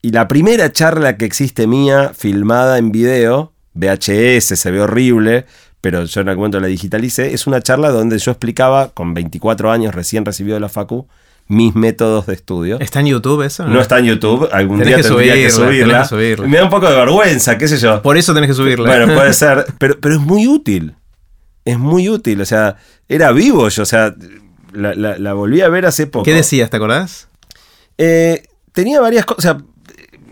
Y 0.00 0.10
la 0.10 0.26
primera 0.26 0.72
charla 0.72 1.16
que 1.16 1.24
existe 1.24 1.66
mía, 1.66 2.12
filmada 2.14 2.78
en 2.78 2.90
video, 2.90 3.52
VHS, 3.74 4.58
se 4.58 4.70
ve 4.70 4.80
horrible, 4.80 5.46
pero 5.80 6.04
yo 6.04 6.20
en 6.20 6.28
algún 6.28 6.42
momento 6.42 6.60
la 6.60 6.66
digitalicé, 6.66 7.34
es 7.34 7.46
una 7.46 7.60
charla 7.60 7.90
donde 7.90 8.18
yo 8.18 8.30
explicaba, 8.30 8.88
con 8.90 9.14
24 9.14 9.70
años 9.70 9.94
recién 9.94 10.24
recibido 10.24 10.54
de 10.54 10.60
la 10.60 10.68
Facu, 10.68 11.06
mis 11.48 11.74
métodos 11.74 12.26
de 12.26 12.34
estudio. 12.34 12.78
¿Está 12.80 13.00
en 13.00 13.06
YouTube 13.06 13.42
eso? 13.42 13.66
No, 13.66 13.80
está 13.80 13.98
en 13.98 14.06
YouTube, 14.06 14.48
algún 14.52 14.82
día 14.82 14.96
que 14.96 15.02
tendría 15.02 15.34
que 15.34 15.50
subirla. 15.50 16.08
Me 16.46 16.56
da 16.56 16.64
un 16.64 16.70
poco 16.70 16.88
de 16.88 16.96
vergüenza, 16.96 17.58
qué 17.58 17.68
sé 17.68 17.76
yo. 17.76 18.00
Por 18.02 18.16
eso 18.16 18.32
tenés 18.32 18.48
que 18.48 18.54
subirla. 18.54 18.86
Bueno, 18.86 19.14
puede 19.14 19.32
ser, 19.34 19.66
pero, 19.78 19.98
pero 20.00 20.14
es 20.14 20.20
muy 20.20 20.46
útil. 20.46 20.94
Es 21.64 21.78
muy 21.78 22.08
útil, 22.08 22.40
o 22.40 22.44
sea, 22.44 22.76
era 23.08 23.30
vivo 23.32 23.68
yo, 23.68 23.82
o 23.82 23.86
sea, 23.86 24.14
la, 24.72 25.32
volví 25.34 25.60
a 25.60 25.68
ver 25.68 25.86
hace 25.86 26.06
poco. 26.06 26.24
¿Qué 26.24 26.34
decías, 26.34 26.70
te 26.70 26.76
acordás? 26.76 27.28
Eh, 27.98 28.42
tenía 28.72 29.00
varias 29.00 29.26
cosas, 29.26 29.58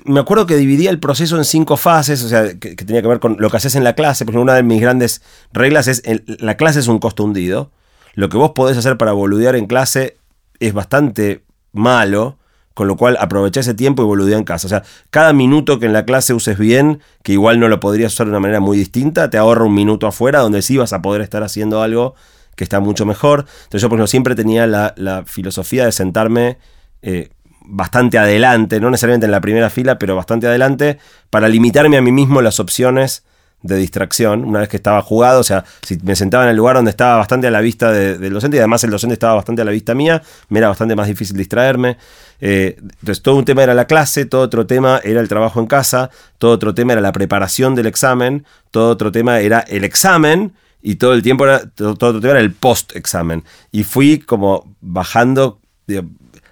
me 0.05 0.21
acuerdo 0.21 0.47
que 0.47 0.57
dividía 0.57 0.91
el 0.91 0.99
proceso 0.99 1.37
en 1.37 1.45
cinco 1.45 1.77
fases, 1.77 2.23
o 2.25 2.29
sea, 2.29 2.59
que, 2.59 2.75
tenía 2.75 3.03
que 3.03 3.09
ver 3.09 3.21
con 3.21 3.37
lo 3.39 3.51
que 3.51 3.57
haces 3.57 3.75
en 3.77 3.85
la 3.85 3.95
clase. 3.95 4.25
Porque 4.25 4.39
una 4.39 4.55
de 4.55 4.63
mis 4.63 4.81
grandes 4.81 5.23
reglas 5.53 5.89
es: 5.89 6.03
la 6.27 6.57
clase 6.57 6.81
es 6.81 6.89
un 6.89 6.99
costo 6.99 7.25
hundido. 7.25 7.71
Lo 8.15 8.29
que 8.29 8.37
vos 8.37 8.53
podés 8.55 8.77
hacer 8.77 8.97
para 8.97 9.13
boludear 9.13 9.55
en 9.55 9.67
clase 9.67 10.17
es 10.59 10.73
bastante 10.73 11.45
malo, 11.73 12.39
con 12.75 12.89
lo 12.89 12.97
cual 12.97 13.17
aprovecha 13.21 13.61
ese 13.61 13.75
tiempo 13.75 14.03
y 14.03 14.07
boludea 14.07 14.39
en 14.39 14.45
casa. 14.45 14.67
O 14.67 14.71
sea, 14.71 14.83
cada 15.11 15.33
minuto 15.33 15.79
que 15.79 15.87
en 15.87 15.93
la 15.93 16.05
clase 16.05 16.35
uses 16.35 16.59
bien, 16.59 17.01
que 17.23 17.33
igual 17.33 17.61
no 17.61 17.69
lo 17.69 17.81
podrías 17.81 18.13
usar 18.13 18.27
de 18.27 18.31
una 18.31 18.41
manera 18.41 18.61
muy 18.61 18.79
distinta, 18.79 19.31
te 19.31 19.39
ahorra 19.39 19.65
un 19.65 19.75
minuto 19.75 20.07
afuera 20.07 20.41
donde 20.41 20.63
sí 20.63 20.77
vas 20.77 20.93
a 20.93 21.03
poder 21.03 21.21
estar 21.21 21.43
haciendo 21.43 21.83
algo 21.83 22.15
que 22.57 22.65
está 22.65 22.81
mucho 22.81 23.07
mejor. 23.07 23.41
Entonces, 23.65 23.83
yo, 23.83 23.89
por 23.89 23.97
ejemplo, 23.97 24.07
siempre 24.07 24.35
tenía 24.35 24.67
la, 24.67 25.25
filosofía 25.27 25.85
de 25.85 25.93
sentarme. 25.93 26.59
Eh, 27.03 27.31
bastante 27.63 28.19
adelante, 28.19 28.81
no 28.81 28.91
necesariamente 28.91 29.27
en 29.27 29.33
la 29.33 29.41
primera 29.41 29.71
fila, 29.71 29.99
pero 29.99 30.17
bastante 30.17 30.49
adelante, 30.49 30.99
para 31.29 31.49
limitarme 31.49 31.97
a 31.97 32.03
mí 32.03 32.11
mismo 32.11 32.43
las 32.43 32.59
opciones 32.59 33.23
de 33.63 33.77
distracción 33.77 34.45
una 34.45 34.61
vez 34.61 34.69
que 34.69 34.77
estaba 34.77 35.03
jugado. 35.03 35.41
O 35.41 35.45
sea, 35.45 35.65
si 35.83 35.99
me 36.03 36.17
sentaba 36.17 36.45
en 36.45 36.51
el 36.51 36.57
lugar 36.57 36.77
donde 36.77 36.91
estaba 36.91 37.17
bastante 37.17 37.47
a 37.47 37.51
la 37.51 37.61
vista 37.61 37.93
del 37.93 38.33
docente 38.33 38.57
y 38.57 38.61
además 38.61 38.85
el 38.85 38.91
docente 38.91 39.15
estaba 39.15 39.35
bastante 39.35 39.63
a 39.63 39.65
la 39.65 39.71
vista 39.71 39.95
mía, 39.95 40.23
me 40.49 40.59
era 40.59 40.69
bastante 40.69 40.97
más 40.97 41.07
difícil 41.07 41.37
distraerme. 41.37 41.97
Eh, 42.41 42.77
entonces, 42.79 43.23
todo 43.23 43.37
un 43.37 43.45
tema 43.45 43.63
era 43.63 43.75
la 43.75 43.87
clase, 43.87 44.25
todo 44.25 44.43
otro 44.43 44.67
tema 44.67 45.01
era 45.05 45.21
el 45.21 45.29
trabajo 45.29 45.61
en 45.61 45.67
casa, 45.67 46.11
todo 46.39 46.53
otro 46.53 46.75
tema 46.75 46.93
era 46.93 47.03
la 47.03 47.13
preparación 47.13 47.75
del 47.75 47.87
examen, 47.87 48.47
todo 48.71 48.91
otro 48.91 49.13
tema 49.13 49.41
era 49.41 49.61
el 49.61 49.85
examen. 49.85 50.53
Y 50.83 50.95
todo 50.95 51.13
el 51.13 51.23
tiempo 51.23 51.45
era, 51.45 51.69
todo, 51.69 51.91
otro 51.91 52.21
tema 52.21 52.33
era 52.33 52.41
el 52.41 52.53
post-examen. 52.53 53.45
Y 53.71 53.85
fui 53.85 54.19
como 54.19 54.75
bajando, 54.81 55.61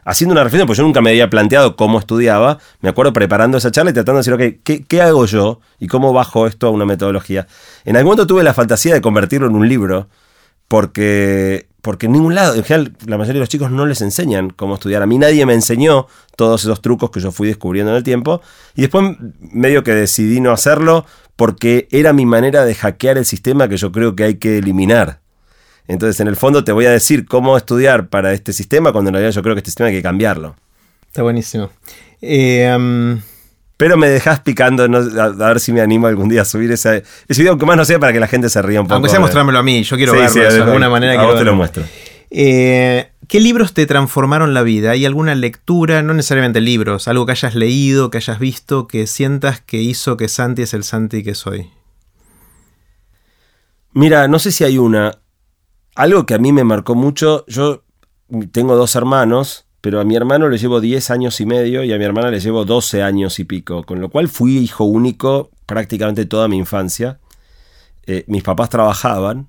haciendo 0.08 0.32
una 0.32 0.42
reflexión, 0.42 0.66
porque 0.66 0.78
yo 0.78 0.84
nunca 0.84 1.02
me 1.02 1.10
había 1.10 1.28
planteado 1.28 1.76
cómo 1.76 1.98
estudiaba, 1.98 2.58
me 2.80 2.88
acuerdo 2.88 3.12
preparando 3.12 3.58
esa 3.58 3.70
charla 3.70 3.90
y 3.90 3.92
tratando 3.92 4.22
de 4.22 4.30
decir, 4.30 4.56
ok, 4.64 4.86
¿qué, 4.88 5.02
hago 5.02 5.26
yo 5.26 5.60
y 5.78 5.86
cómo 5.86 6.14
bajo 6.14 6.46
esto 6.46 6.66
a 6.66 6.70
una 6.70 6.86
metodología? 6.86 7.46
En 7.84 7.94
algún 7.94 8.12
momento 8.12 8.26
tuve 8.26 8.42
la 8.42 8.54
fantasía 8.54 8.94
de 8.94 9.02
convertirlo 9.02 9.48
en 9.48 9.54
un 9.54 9.68
libro, 9.68 10.08
porque, 10.66 11.68
porque 11.82 12.06
en 12.06 12.12
ningún 12.12 12.34
lado, 12.34 12.54
en 12.54 12.64
general, 12.64 12.96
la 13.04 13.18
mayoría 13.18 13.34
de 13.34 13.40
los 13.40 13.50
chicos 13.50 13.70
no 13.70 13.84
les 13.84 14.00
enseñan 14.00 14.48
cómo 14.48 14.74
estudiar. 14.74 15.02
A 15.02 15.06
mí 15.06 15.18
nadie 15.18 15.44
me 15.44 15.52
enseñó 15.52 16.06
todos 16.36 16.62
esos 16.62 16.80
trucos 16.80 17.10
que 17.10 17.20
yo 17.20 17.30
fui 17.30 17.46
descubriendo 17.46 17.92
en 17.92 17.98
el 17.98 18.02
tiempo, 18.02 18.40
y 18.74 18.80
después 18.80 19.14
medio 19.40 19.84
que 19.84 19.94
decidí 19.94 20.40
no 20.40 20.52
hacerlo 20.52 21.04
porque 21.36 21.86
era 21.90 22.14
mi 22.14 22.24
manera 22.24 22.64
de 22.64 22.74
hackear 22.74 23.18
el 23.18 23.26
sistema 23.26 23.68
que 23.68 23.76
yo 23.76 23.92
creo 23.92 24.16
que 24.16 24.24
hay 24.24 24.34
que 24.36 24.56
eliminar. 24.56 25.20
Entonces, 25.88 26.21
en 26.21 26.28
el 26.28 26.37
fondo 26.37 26.62
te 26.64 26.73
voy 26.73 26.87
a 26.87 26.90
decir 26.90 27.26
cómo 27.26 27.57
estudiar 27.57 28.09
para 28.09 28.33
este 28.35 28.52
sistema, 28.52 28.92
cuando 28.92 29.09
en 29.09 29.14
realidad 29.14 29.33
yo 29.33 29.42
creo 29.42 29.54
que 29.54 29.61
este 29.61 29.71
sistema 29.71 29.88
hay 29.88 29.95
que 29.95 30.02
cambiarlo. 30.02 30.54
Está 31.07 31.23
buenísimo. 31.23 31.71
Eh, 32.21 33.18
Pero 33.78 33.97
me 33.97 34.09
dejas 34.09 34.40
picando 34.40 34.85
a, 34.85 35.49
ver 35.49 35.61
si 35.61 35.73
me 35.73 35.80
animo 35.80 36.07
algún 36.07 36.28
día 36.28 36.42
a 36.42 36.45
subir 36.45 36.71
ese, 36.73 37.04
ese 37.26 37.40
video, 37.40 37.52
aunque 37.52 37.64
más 37.64 37.76
no 37.76 37.85
sea 37.85 37.99
para 37.99 38.12
que 38.12 38.21
la 38.21 38.26
gente 38.26 38.50
se 38.50 38.61
ría 38.61 38.80
un 38.80 38.87
poco. 38.87 38.97
Aunque 38.97 39.09
sea 39.09 39.21
mostrármelo 39.21 39.59
a 39.59 39.62
mí, 39.62 39.83
yo 39.83 39.97
quiero 39.97 40.12
verlo 40.12 40.35
de 40.35 40.62
alguna 40.62 40.90
manera. 40.90 41.21
A 41.21 41.25
vos 41.25 41.38
te 41.38 41.45
lo 41.45 41.54
muestro. 41.54 41.85
Eh, 42.30 43.10
¿Qué 43.26 43.41
libros 43.41 43.75
te 43.75 43.86
transformaron 43.86 44.52
la 44.52 44.62
vida? 44.62 44.91
¿Hay 44.91 45.06
alguna 45.06 45.34
lectura, 45.34 46.02
no 46.02 46.12
necesariamente 46.12 46.60
libros, 46.60 47.08
algo 47.08 47.25
que 47.25 47.32
hayas 47.32 47.54
leído, 47.54 48.10
que 48.10 48.19
hayas 48.19 48.39
visto, 48.39 48.86
que 48.86 49.06
sientas 49.06 49.60
que 49.60 49.78
hizo 49.78 50.17
que 50.17 50.28
Santi 50.28 50.62
es 50.62 50.75
el 50.75 50.84
Santi 50.84 51.23
que 51.23 51.34
soy? 51.34 51.71
Mira, 53.93 54.28
no 54.28 54.39
sé 54.39 54.50
si 54.50 54.65
hay 54.65 54.78
una 54.78 55.19
algo 55.99 56.26
que 56.26 56.34
a 56.34 56.39
mí 56.39 56.52
me 56.52 56.63
marcó 56.63 56.95
mucho, 56.95 57.45
yo 57.49 57.82
tengo 58.52 58.76
dos 58.76 58.95
hermanos, 58.95 59.67
pero 59.80 60.00
a 60.00 60.04
mi 60.04 60.15
hermano 60.15 60.49
le 60.49 60.56
llevo 60.56 60.80
10 60.80 61.11
años 61.11 61.41
y 61.41 61.47
medio 61.47 61.82
y 61.82 61.93
a 61.93 61.99
mi 61.99 62.04
hermana 62.04 62.30
le 62.30 62.39
llevo 62.39 62.65
12 62.65 63.02
años 63.02 63.41
y 63.41 63.45
pico, 63.45 63.82
con 63.82 64.00
lo 64.00 64.08
cual 64.08 64.28
fui 64.28 64.58
hijo 64.58 64.84
único 64.84 65.50
prácticamente 65.67 66.25
toda 66.25 66.47
mi 66.47 66.56
infancia. 66.56 67.19
Eh, 68.06 68.23
mis 68.28 68.45
papás 68.45 68.69
trabajaban, 68.69 69.49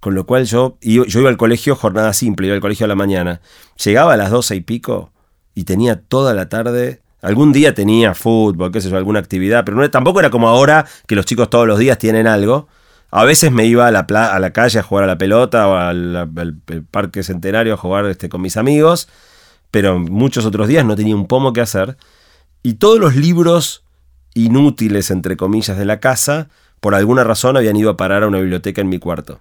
con 0.00 0.14
lo 0.14 0.24
cual 0.24 0.46
yo, 0.46 0.78
yo 0.80 1.20
iba 1.20 1.28
al 1.28 1.36
colegio 1.36 1.76
jornada 1.76 2.14
simple, 2.14 2.46
iba 2.46 2.54
al 2.54 2.62
colegio 2.62 2.86
a 2.86 2.88
la 2.88 2.96
mañana. 2.96 3.42
Llegaba 3.84 4.14
a 4.14 4.16
las 4.16 4.30
12 4.30 4.56
y 4.56 4.60
pico 4.62 5.12
y 5.54 5.64
tenía 5.64 6.00
toda 6.00 6.32
la 6.32 6.48
tarde 6.48 7.02
Algún 7.22 7.52
día 7.52 7.74
tenía 7.74 8.14
fútbol, 8.14 8.72
qué 8.72 8.80
sé 8.80 8.88
yo, 8.88 8.96
alguna 8.96 9.18
actividad, 9.18 9.64
pero 9.66 9.76
no, 9.76 9.90
tampoco 9.90 10.20
era 10.20 10.30
como 10.30 10.48
ahora 10.48 10.86
que 11.06 11.14
los 11.14 11.26
chicos 11.26 11.50
todos 11.50 11.66
los 11.66 11.78
días 11.78 11.98
tienen 11.98 12.26
algo. 12.26 12.68
A 13.10 13.24
veces 13.24 13.50
me 13.50 13.66
iba 13.66 13.86
a 13.86 13.90
la, 13.90 14.00
a 14.00 14.38
la 14.38 14.50
calle 14.52 14.78
a 14.78 14.82
jugar 14.82 15.04
a 15.04 15.06
la 15.06 15.18
pelota 15.18 15.68
o 15.68 15.74
al, 15.74 16.60
parque 16.90 17.22
centenario 17.22 17.74
a 17.74 17.76
jugar 17.76 18.06
este, 18.06 18.28
con 18.28 18.40
mis 18.40 18.56
amigos, 18.56 19.08
pero 19.70 19.98
muchos 19.98 20.46
otros 20.46 20.68
días 20.68 20.84
no 20.84 20.96
tenía 20.96 21.16
un 21.16 21.26
pomo 21.26 21.52
que 21.52 21.60
hacer. 21.60 21.96
Y 22.62 22.74
todos 22.74 22.98
los 22.98 23.16
libros 23.16 23.84
inútiles, 24.34 25.10
entre 25.10 25.36
comillas, 25.36 25.76
de 25.76 25.84
la 25.84 25.98
casa, 25.98 26.48
por 26.80 26.94
alguna 26.94 27.24
razón 27.24 27.56
habían 27.56 27.76
ido 27.76 27.90
a 27.90 27.96
parar 27.96 28.22
a 28.22 28.28
una 28.28 28.38
biblioteca 28.38 28.80
en 28.80 28.88
mi 28.88 28.98
cuarto. 28.98 29.40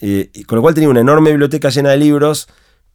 y 0.00 0.44
con 0.44 0.56
lo 0.56 0.62
cual 0.62 0.74
tenía 0.74 0.90
una 0.90 1.00
enorme 1.00 1.30
biblioteca 1.30 1.70
llena 1.70 1.90
de 1.90 1.96
libros 1.98 2.48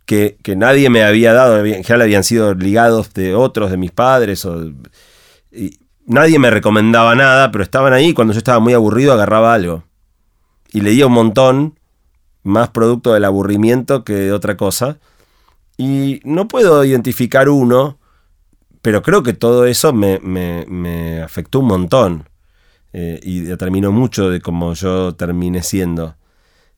que, 0.05 0.55
nadie 0.55 0.89
me 0.89 1.03
había 1.03 1.33
dado, 1.33 1.63
en 1.65 1.83
general 1.83 2.01
habían 2.01 2.23
sido 2.23 2.53
ligados 2.53 3.13
de 3.13 3.33
otros, 3.33 3.71
de 3.71 3.77
mis 3.77 3.91
padres, 3.91 4.43
o, 4.45 4.71
nadie 6.11 6.39
me 6.39 6.49
recomendaba 6.49 7.15
nada, 7.15 7.51
pero 7.51 7.63
estaban 7.63 7.93
ahí. 7.93 8.13
Cuando 8.13 8.33
yo 8.33 8.37
estaba 8.37 8.59
muy 8.59 8.73
aburrido, 8.73 9.13
agarraba 9.13 9.53
algo. 9.53 9.83
Y 10.71 10.81
leía 10.81 11.07
un 11.07 11.13
montón, 11.13 11.79
más 12.43 12.69
producto 12.69 13.13
del 13.13 13.25
aburrimiento 13.25 14.03
que 14.03 14.13
de 14.13 14.31
otra 14.31 14.57
cosa. 14.57 14.99
Y 15.77 16.21
no 16.23 16.47
puedo 16.47 16.83
identificar 16.85 17.49
uno, 17.49 17.97
pero 18.81 19.01
creo 19.01 19.23
que 19.23 19.33
todo 19.33 19.65
eso 19.65 19.93
me, 19.93 21.21
afectó 21.23 21.59
un 21.59 21.67
montón. 21.67 22.29
Eh, 22.93 23.21
y 23.23 23.39
determinó 23.39 23.91
mucho 23.93 24.29
de 24.29 24.41
cómo 24.41 24.73
yo 24.73 25.15
terminé 25.15 25.63
siendo. 25.63 26.15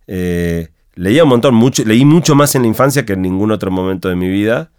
Eh, 0.05 0.69
leía 0.93 1.23
un 1.23 1.29
montón, 1.29 1.55
mucho, 1.55 1.83
leí 1.85 2.05
mucho 2.05 2.35
más 2.35 2.53
en 2.53 2.61
la 2.61 2.67
infancia 2.67 3.03
que 3.03 3.13
en 3.13 3.23
ningún 3.23 3.51
otro 3.51 3.71
momento 3.71 4.09
de 4.09 4.15
mi 4.15 4.29
vida. 4.29 4.69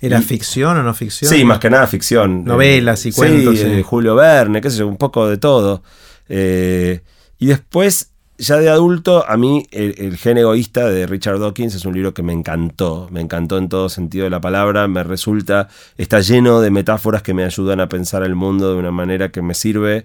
¿Era 0.00 0.20
ficción 0.20 0.76
o 0.76 0.82
no 0.82 0.94
ficción? 0.94 1.30
Sí, 1.30 1.44
más 1.44 1.58
que 1.58 1.70
nada 1.70 1.86
ficción. 1.86 2.44
Novelas 2.44 3.06
y 3.06 3.12
cuentos. 3.12 3.58
Sí, 3.58 3.82
Julio 3.82 4.14
Verne, 4.14 4.60
qué 4.60 4.70
sé 4.70 4.78
yo, 4.78 4.88
un 4.88 4.96
poco 4.96 5.28
de 5.28 5.38
todo. 5.38 5.82
Eh, 6.28 7.00
y 7.38 7.46
después, 7.46 8.10
ya 8.38 8.56
de 8.56 8.68
adulto, 8.68 9.24
a 9.28 9.36
mí 9.36 9.66
el, 9.70 9.94
el, 9.98 10.16
gen 10.16 10.38
egoísta 10.38 10.88
de 10.88 11.06
Richard 11.06 11.38
Dawkins 11.38 11.74
es 11.74 11.84
un 11.84 11.94
libro 11.94 12.12
que 12.12 12.22
me 12.22 12.32
encantó, 12.32 13.08
me 13.10 13.20
encantó 13.20 13.58
en 13.58 13.68
todo 13.68 13.88
sentido 13.88 14.24
de 14.24 14.30
la 14.30 14.40
palabra, 14.40 14.88
me 14.88 15.04
resulta, 15.04 15.68
está 15.96 16.20
lleno 16.20 16.60
de 16.60 16.70
metáforas 16.70 17.22
que 17.22 17.34
me 17.34 17.44
ayudan 17.44 17.80
a 17.80 17.88
pensar 17.88 18.22
el 18.22 18.34
mundo 18.34 18.72
de 18.72 18.78
una 18.78 18.90
manera 18.90 19.30
que 19.30 19.42
me 19.42 19.54
sirve. 19.54 20.04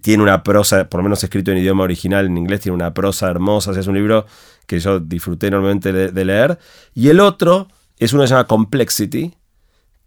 Tiene 0.00 0.22
una 0.22 0.42
prosa, 0.42 0.88
por 0.88 0.98
lo 0.98 1.04
menos 1.04 1.22
escrito 1.22 1.52
en 1.52 1.58
idioma 1.58 1.84
original, 1.84 2.26
en 2.26 2.36
inglés, 2.36 2.60
tiene 2.62 2.74
una 2.74 2.92
prosa 2.94 3.30
hermosa, 3.30 3.78
es 3.78 3.86
un 3.86 3.94
libro 3.94 4.26
que 4.66 4.80
yo 4.80 4.98
disfruté 4.98 5.48
enormemente 5.48 5.92
de 5.92 6.24
leer. 6.24 6.58
Y 6.94 7.08
el 7.10 7.20
otro 7.20 7.68
es 8.04 8.12
una 8.12 8.24
que 8.24 8.28
se 8.28 8.34
llama 8.34 8.46
Complexity, 8.46 9.34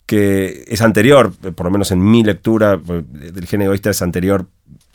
que 0.05 0.63
es 0.67 0.81
anterior, 0.81 1.33
por 1.53 1.65
lo 1.65 1.71
menos 1.71 1.91
en 1.91 2.03
mi 2.03 2.23
lectura 2.23 2.77
del 2.77 3.45
género 3.45 3.71
egoísta 3.71 3.89
es 3.89 4.01
anterior 4.01 4.47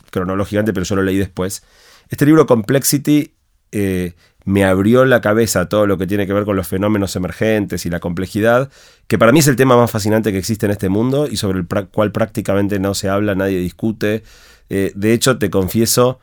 cronológicamente, 0.09 0.73
pero 0.73 0.85
yo 0.85 0.95
lo 0.95 1.03
leí 1.03 1.17
después. 1.17 1.63
Este 2.09 2.25
libro 2.25 2.45
Complexity 2.45 3.33
eh, 3.71 4.13
me 4.45 4.65
abrió 4.65 5.05
la 5.05 5.21
cabeza 5.21 5.61
a 5.61 5.69
todo 5.69 5.87
lo 5.87 5.97
que 5.97 6.07
tiene 6.07 6.27
que 6.27 6.33
ver 6.33 6.45
con 6.45 6.55
los 6.55 6.67
fenómenos 6.67 7.15
emergentes 7.15 7.85
y 7.85 7.89
la 7.89 7.99
complejidad, 7.99 8.69
que 9.07 9.17
para 9.17 9.31
mí 9.31 9.39
es 9.39 9.47
el 9.47 9.55
tema 9.55 9.77
más 9.77 9.91
fascinante 9.91 10.31
que 10.31 10.37
existe 10.37 10.65
en 10.65 10.71
este 10.71 10.89
mundo 10.89 11.27
y 11.27 11.37
sobre 11.37 11.59
el 11.59 11.67
cual 11.67 12.11
prácticamente 12.11 12.79
no 12.79 12.93
se 12.93 13.09
habla, 13.09 13.35
nadie 13.35 13.59
discute. 13.59 14.23
Eh, 14.69 14.91
de 14.95 15.13
hecho, 15.13 15.37
te 15.37 15.49
confieso, 15.49 16.19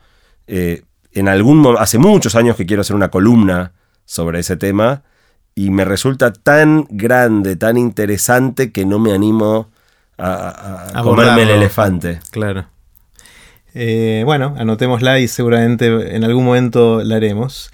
eh, 0.47 0.83
en 1.13 1.27
algún 1.27 1.75
hace 1.77 1.97
muchos 1.97 2.35
años 2.35 2.55
que 2.55 2.65
quiero 2.65 2.81
hacer 2.81 2.95
una 2.95 3.09
columna 3.09 3.73
sobre 4.05 4.39
ese 4.39 4.55
tema 4.57 5.03
y 5.61 5.69
me 5.69 5.85
resulta 5.85 6.33
tan 6.33 6.87
grande, 6.89 7.55
tan 7.55 7.77
interesante 7.77 8.71
que 8.71 8.83
no 8.83 8.97
me 8.97 9.13
animo 9.13 9.69
a, 10.17 11.01
comerme 11.03 11.43
el 11.43 11.51
elefante. 11.51 12.19
Claro. 12.31 12.65
Eh, 13.75 14.23
bueno, 14.25 14.55
anotémosla 14.57 15.19
y 15.19 15.27
seguramente 15.27 16.15
en 16.15 16.23
algún 16.23 16.45
momento 16.45 17.03
la 17.03 17.17
haremos. 17.17 17.69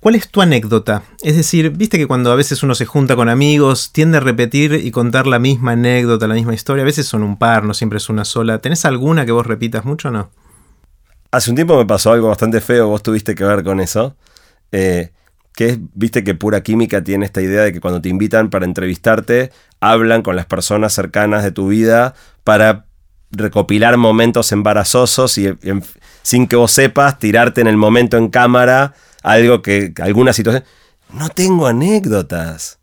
¿Cuál 0.00 0.14
es 0.14 0.30
tu 0.30 0.40
anécdota? 0.40 1.02
Es 1.22 1.36
decir, 1.36 1.68
viste 1.68 1.98
que 1.98 2.06
cuando 2.06 2.32
a 2.32 2.36
veces 2.36 2.62
uno 2.62 2.74
se 2.74 2.86
junta 2.86 3.16
con 3.16 3.28
amigos, 3.28 3.92
tiende 3.92 4.16
a 4.16 4.20
repetir 4.20 4.72
y 4.82 4.90
contar 4.90 5.26
la 5.26 5.38
misma 5.38 5.72
anécdota, 5.72 6.26
la 6.26 6.34
misma 6.34 6.54
historia. 6.54 6.84
A 6.84 6.86
veces 6.86 7.06
son 7.06 7.22
un 7.22 7.36
par, 7.36 7.64
no 7.64 7.74
siempre 7.74 7.98
es 7.98 8.08
una 8.08 8.24
sola. 8.24 8.60
¿Tenés 8.60 8.86
alguna 8.86 9.26
que 9.26 9.32
vos 9.32 9.46
repitas 9.46 9.84
mucho 9.84 10.08
o 10.08 10.10
no? 10.10 10.30
Hace 11.32 11.50
un 11.50 11.56
tiempo 11.56 11.76
me 11.76 11.84
pasó 11.84 12.12
algo 12.12 12.28
bastante 12.28 12.62
feo, 12.62 12.88
vos 12.88 13.02
tuviste 13.02 13.34
que 13.34 13.44
ver 13.44 13.62
con 13.62 13.78
eso. 13.78 14.16
Eh, 14.72 15.10
que 15.60 15.68
es, 15.68 15.78
viste 15.92 16.24
que 16.24 16.34
pura 16.34 16.62
química 16.62 17.04
tiene 17.04 17.26
esta 17.26 17.42
idea 17.42 17.60
de 17.60 17.70
que 17.70 17.80
cuando 17.80 18.00
te 18.00 18.08
invitan 18.08 18.48
para 18.48 18.64
entrevistarte, 18.64 19.52
hablan 19.78 20.22
con 20.22 20.34
las 20.34 20.46
personas 20.46 20.94
cercanas 20.94 21.44
de 21.44 21.52
tu 21.52 21.68
vida 21.68 22.14
para 22.44 22.86
recopilar 23.30 23.98
momentos 23.98 24.52
embarazosos 24.52 25.36
y, 25.36 25.54
sin 26.22 26.46
que 26.46 26.56
vos 26.56 26.72
sepas, 26.72 27.18
tirarte 27.18 27.60
en 27.60 27.66
el 27.66 27.76
momento 27.76 28.16
en 28.16 28.28
cámara 28.28 28.94
algo 29.22 29.60
que, 29.60 29.92
alguna 30.00 30.32
situación. 30.32 30.64
No 31.12 31.28
tengo 31.28 31.66
anécdotas. 31.66 32.78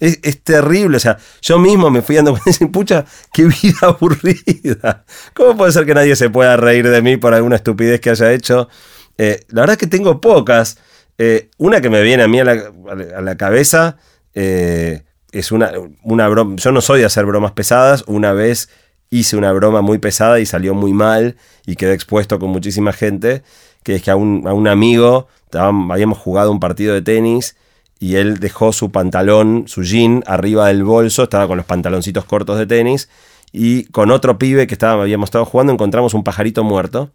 Es, 0.00 0.42
terrible, 0.42 0.96
o 0.96 1.00
sea, 1.00 1.18
yo 1.42 1.58
mismo 1.58 1.90
me 1.90 2.00
fui 2.00 2.16
dando 2.16 2.34
cuenta 2.34 2.66
pucha, 2.72 3.04
qué 3.30 3.44
vida 3.44 3.76
aburrida. 3.82 5.04
¿Cómo 5.34 5.54
puede 5.54 5.72
ser 5.72 5.84
que 5.84 5.92
nadie 5.92 6.16
se 6.16 6.30
pueda 6.30 6.56
reír 6.56 6.88
de 6.88 7.02
mí 7.02 7.18
por 7.18 7.34
alguna 7.34 7.56
estupidez 7.56 8.00
que 8.00 8.08
haya 8.08 8.32
hecho? 8.32 8.70
Eh, 9.18 9.44
la 9.48 9.60
verdad 9.60 9.74
es 9.74 9.80
que 9.80 9.86
tengo 9.86 10.18
pocas. 10.18 10.78
Eh, 11.18 11.50
una 11.58 11.80
que 11.80 11.90
me 11.90 12.02
viene 12.02 12.22
a 12.22 12.28
mí 12.28 12.40
a 12.40 12.44
la, 12.44 13.36
cabeza 13.36 13.96
eh, 14.34 15.02
es 15.32 15.52
una, 15.52 15.72
una 16.02 16.28
broma. 16.28 16.56
Yo 16.56 16.72
no 16.72 16.80
soy 16.80 17.00
de 17.00 17.06
hacer 17.06 17.24
bromas 17.26 17.52
pesadas. 17.52 18.04
Una 18.06 18.32
vez 18.32 18.68
hice 19.10 19.36
una 19.36 19.52
broma 19.52 19.82
muy 19.82 19.98
pesada 19.98 20.40
y 20.40 20.46
salió 20.46 20.74
muy 20.74 20.92
mal 20.92 21.36
y 21.64 21.76
quedé 21.76 21.94
expuesto 21.94 22.38
con 22.38 22.50
muchísima 22.50 22.92
gente. 22.92 23.42
Que 23.82 23.96
es 23.96 24.02
que 24.02 24.10
a 24.10 24.16
un, 24.16 24.46
a 24.46 24.52
un 24.52 24.68
amigo 24.68 25.28
habíamos 25.52 26.18
jugado 26.18 26.50
un 26.50 26.60
partido 26.60 26.94
de 26.94 27.02
tenis 27.02 27.56
y 27.98 28.16
él 28.16 28.38
dejó 28.38 28.72
su 28.72 28.90
pantalón, 28.90 29.64
su 29.66 29.82
jean, 29.82 30.22
arriba 30.26 30.68
del 30.68 30.84
bolso, 30.84 31.24
estaba 31.24 31.46
con 31.46 31.56
los 31.56 31.66
pantaloncitos 31.66 32.24
cortos 32.24 32.58
de 32.58 32.66
tenis, 32.66 33.08
y 33.52 33.84
con 33.86 34.10
otro 34.10 34.38
pibe 34.38 34.66
que 34.66 34.74
estaba, 34.74 35.02
habíamos 35.02 35.28
estado 35.28 35.44
jugando 35.44 35.72
encontramos 35.72 36.12
un 36.14 36.22
pajarito 36.22 36.62
muerto, 36.62 37.10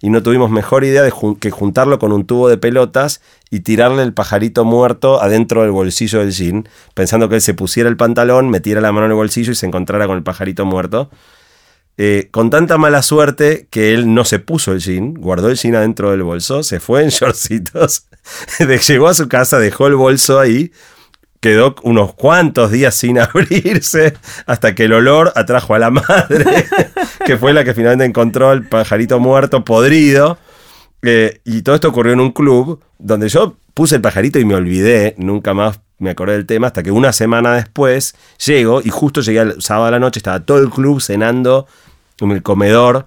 y 0.00 0.10
no 0.10 0.22
tuvimos 0.22 0.50
mejor 0.50 0.84
idea 0.84 1.02
de 1.02 1.12
que 1.40 1.50
juntarlo 1.50 1.98
con 1.98 2.12
un 2.12 2.26
tubo 2.26 2.48
de 2.48 2.58
pelotas 2.58 3.20
y 3.50 3.60
tirarle 3.60 4.02
el 4.02 4.12
pajarito 4.12 4.64
muerto 4.64 5.22
adentro 5.22 5.62
del 5.62 5.70
bolsillo 5.70 6.20
del 6.20 6.32
jean, 6.32 6.68
pensando 6.94 7.28
que 7.28 7.36
él 7.36 7.40
se 7.40 7.54
pusiera 7.54 7.88
el 7.88 7.96
pantalón, 7.96 8.50
metiera 8.50 8.80
la 8.80 8.92
mano 8.92 9.06
en 9.06 9.12
el 9.12 9.16
bolsillo 9.16 9.52
y 9.52 9.54
se 9.54 9.66
encontrara 9.66 10.06
con 10.06 10.16
el 10.16 10.22
pajarito 10.22 10.64
muerto. 10.66 11.10
Eh, 11.96 12.28
con 12.32 12.50
tanta 12.50 12.76
mala 12.76 13.02
suerte 13.02 13.68
que 13.70 13.94
él 13.94 14.12
no 14.14 14.24
se 14.24 14.40
puso 14.40 14.72
el 14.72 14.80
jean, 14.80 15.14
guardó 15.14 15.48
el 15.48 15.56
jean 15.56 15.76
adentro 15.76 16.10
del 16.10 16.24
bolso, 16.24 16.64
se 16.64 16.80
fue 16.80 17.02
en 17.04 17.08
shortcitos, 17.10 18.06
llegó 18.88 19.08
a 19.08 19.14
su 19.14 19.28
casa, 19.28 19.58
dejó 19.58 19.86
el 19.86 19.94
bolso 19.94 20.40
ahí, 20.40 20.72
quedó 21.44 21.74
unos 21.82 22.14
cuantos 22.14 22.70
días 22.70 22.94
sin 22.94 23.18
abrirse 23.20 24.14
hasta 24.46 24.74
que 24.74 24.86
el 24.86 24.94
olor 24.94 25.30
atrajo 25.36 25.74
a 25.74 25.78
la 25.78 25.90
madre, 25.90 26.66
que 27.26 27.36
fue 27.36 27.52
la 27.52 27.64
que 27.64 27.74
finalmente 27.74 28.06
encontró 28.06 28.50
el 28.50 28.66
pajarito 28.66 29.20
muerto, 29.20 29.62
podrido. 29.62 30.38
Eh, 31.02 31.42
y 31.44 31.60
todo 31.60 31.74
esto 31.74 31.88
ocurrió 31.88 32.14
en 32.14 32.20
un 32.20 32.32
club 32.32 32.82
donde 32.98 33.28
yo 33.28 33.58
puse 33.74 33.96
el 33.96 34.00
pajarito 34.00 34.38
y 34.38 34.46
me 34.46 34.54
olvidé, 34.54 35.14
nunca 35.18 35.52
más 35.52 35.80
me 35.98 36.08
acordé 36.08 36.32
del 36.32 36.46
tema, 36.46 36.68
hasta 36.68 36.82
que 36.82 36.90
una 36.90 37.12
semana 37.12 37.54
después 37.56 38.14
llego 38.42 38.80
y 38.82 38.88
justo 38.88 39.20
llegué 39.20 39.40
el 39.40 39.60
sábado 39.60 39.88
a 39.88 39.90
la 39.90 39.98
noche, 39.98 40.20
estaba 40.20 40.40
todo 40.40 40.60
el 40.60 40.70
club 40.70 41.02
cenando 41.02 41.66
en 42.20 42.30
el 42.30 42.42
comedor, 42.42 43.04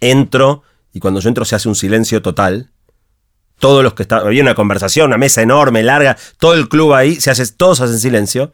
entro 0.00 0.64
y 0.92 1.00
cuando 1.00 1.20
yo 1.20 1.30
entro 1.30 1.46
se 1.46 1.56
hace 1.56 1.70
un 1.70 1.76
silencio 1.76 2.20
total. 2.20 2.71
Todos 3.62 3.84
los 3.84 3.94
que 3.94 4.02
estaban, 4.02 4.26
había 4.26 4.42
una 4.42 4.56
conversación, 4.56 5.06
una 5.06 5.18
mesa 5.18 5.40
enorme, 5.40 5.84
larga, 5.84 6.16
todo 6.38 6.54
el 6.54 6.68
club 6.68 6.94
ahí, 6.94 7.20
se 7.20 7.30
hace, 7.30 7.46
todos 7.52 7.80
hacen 7.80 8.00
silencio, 8.00 8.50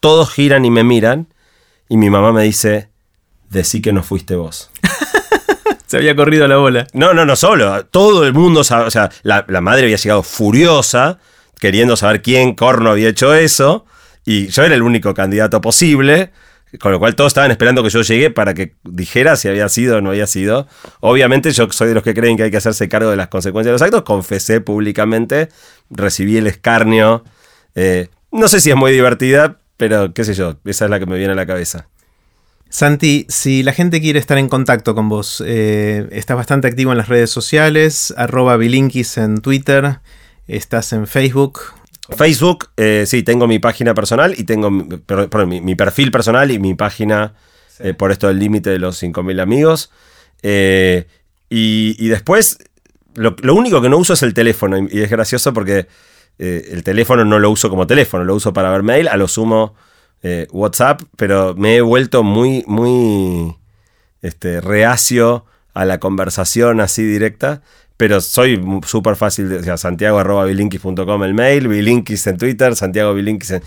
todos 0.00 0.30
giran 0.30 0.64
y 0.64 0.70
me 0.70 0.82
miran 0.82 1.28
y 1.90 1.98
mi 1.98 2.08
mamá 2.08 2.32
me 2.32 2.42
dice, 2.42 2.88
decí 3.50 3.82
que 3.82 3.92
no 3.92 4.02
fuiste 4.02 4.34
vos. 4.34 4.70
se 5.86 5.98
había 5.98 6.16
corrido 6.16 6.48
la 6.48 6.56
bola. 6.56 6.86
No, 6.94 7.12
no, 7.12 7.26
no 7.26 7.36
solo, 7.36 7.84
todo 7.84 8.24
el 8.24 8.32
mundo, 8.32 8.60
o 8.60 8.64
sea, 8.64 9.10
la, 9.24 9.44
la 9.46 9.60
madre 9.60 9.82
había 9.82 9.98
llegado 9.98 10.22
furiosa, 10.22 11.18
queriendo 11.60 11.94
saber 11.94 12.22
quién 12.22 12.54
corno 12.54 12.92
había 12.92 13.10
hecho 13.10 13.34
eso, 13.34 13.84
y 14.24 14.46
yo 14.48 14.62
era 14.62 14.74
el 14.74 14.80
único 14.80 15.12
candidato 15.12 15.60
posible. 15.60 16.32
Con 16.80 16.92
lo 16.92 16.98
cual 16.98 17.14
todos 17.14 17.30
estaban 17.30 17.50
esperando 17.50 17.82
que 17.82 17.90
yo 17.90 18.02
llegue 18.02 18.30
para 18.30 18.52
que 18.52 18.74
dijera 18.84 19.36
si 19.36 19.48
había 19.48 19.68
sido 19.68 19.98
o 19.98 20.00
no 20.00 20.10
había 20.10 20.26
sido. 20.26 20.66
Obviamente 21.00 21.52
yo 21.52 21.70
soy 21.70 21.88
de 21.88 21.94
los 21.94 22.02
que 22.02 22.12
creen 22.12 22.36
que 22.36 22.42
hay 22.44 22.50
que 22.50 22.56
hacerse 22.56 22.88
cargo 22.88 23.10
de 23.10 23.16
las 23.16 23.28
consecuencias 23.28 23.70
de 23.70 23.72
los 23.72 23.82
actos. 23.82 24.02
Confesé 24.02 24.60
públicamente, 24.60 25.48
recibí 25.90 26.36
el 26.36 26.46
escarnio. 26.46 27.24
Eh, 27.74 28.08
no 28.32 28.48
sé 28.48 28.60
si 28.60 28.70
es 28.70 28.76
muy 28.76 28.92
divertida, 28.92 29.58
pero 29.76 30.12
qué 30.12 30.24
sé 30.24 30.34
yo, 30.34 30.56
esa 30.64 30.86
es 30.86 30.90
la 30.90 30.98
que 30.98 31.06
me 31.06 31.16
viene 31.16 31.32
a 31.32 31.36
la 31.36 31.46
cabeza. 31.46 31.88
Santi, 32.68 33.26
si 33.28 33.62
la 33.62 33.72
gente 33.72 34.00
quiere 34.00 34.18
estar 34.18 34.38
en 34.38 34.48
contacto 34.48 34.94
con 34.94 35.08
vos, 35.08 35.42
eh, 35.46 36.08
estás 36.10 36.36
bastante 36.36 36.66
activo 36.66 36.92
en 36.92 36.98
las 36.98 37.08
redes 37.08 37.30
sociales, 37.30 38.12
arroba 38.16 38.56
bilinkis 38.56 39.18
en 39.18 39.40
Twitter, 39.40 40.00
estás 40.48 40.92
en 40.92 41.06
Facebook, 41.06 41.60
Facebook, 42.14 42.68
eh, 42.76 43.04
sí, 43.06 43.22
tengo 43.22 43.46
mi 43.46 43.58
página 43.58 43.94
personal 43.94 44.34
y 44.36 44.44
tengo 44.44 44.70
mi, 44.70 45.74
perfil 45.74 46.10
personal 46.10 46.50
y 46.50 46.58
mi 46.58 46.74
página 46.74 47.34
eh, 47.80 47.94
por 47.94 48.12
esto 48.12 48.28
del 48.28 48.38
límite 48.38 48.70
de 48.70 48.78
los 48.78 49.02
5.000 49.02 49.40
amigos. 49.40 49.90
Eh, 50.42 51.06
y, 51.48 52.08
después, 52.08 52.58
lo, 53.14 53.34
único 53.54 53.80
que 53.80 53.88
no 53.88 53.98
uso 53.98 54.12
es 54.12 54.22
el 54.22 54.34
teléfono 54.34 54.78
y, 54.78 55.00
es 55.00 55.10
gracioso 55.10 55.52
porque 55.52 55.86
el 56.38 56.84
teléfono 56.84 57.24
no 57.24 57.38
lo 57.38 57.50
uso 57.50 57.70
como 57.70 57.86
teléfono, 57.86 58.22
lo 58.24 58.34
uso 58.34 58.52
para 58.52 58.70
ver 58.70 58.82
mail, 58.82 59.08
a 59.08 59.16
lo 59.16 59.26
sumo 59.26 59.74
WhatsApp, 60.50 61.02
pero 61.16 61.54
me 61.54 61.76
he 61.76 61.80
vuelto 61.80 62.22
muy, 62.24 62.62
muy 62.66 63.56
este, 64.22 64.60
reacio 64.60 65.46
a 65.72 65.84
la 65.84 65.98
conversación 65.98 66.80
así 66.80 67.04
directa. 67.04 67.62
Pero 67.96 68.20
soy 68.20 68.62
súper 68.84 69.16
fácil, 69.16 69.48
de, 69.48 69.58
o 69.58 69.62
sea, 69.62 69.76
santiago 69.78 70.18
arroba 70.18 70.48
el 70.48 71.34
mail, 71.34 71.68
bilinkis 71.68 72.26
en 72.26 72.36
Twitter, 72.36 72.76
santiago 72.76 73.14
bilinkis 73.14 73.52
en... 73.52 73.62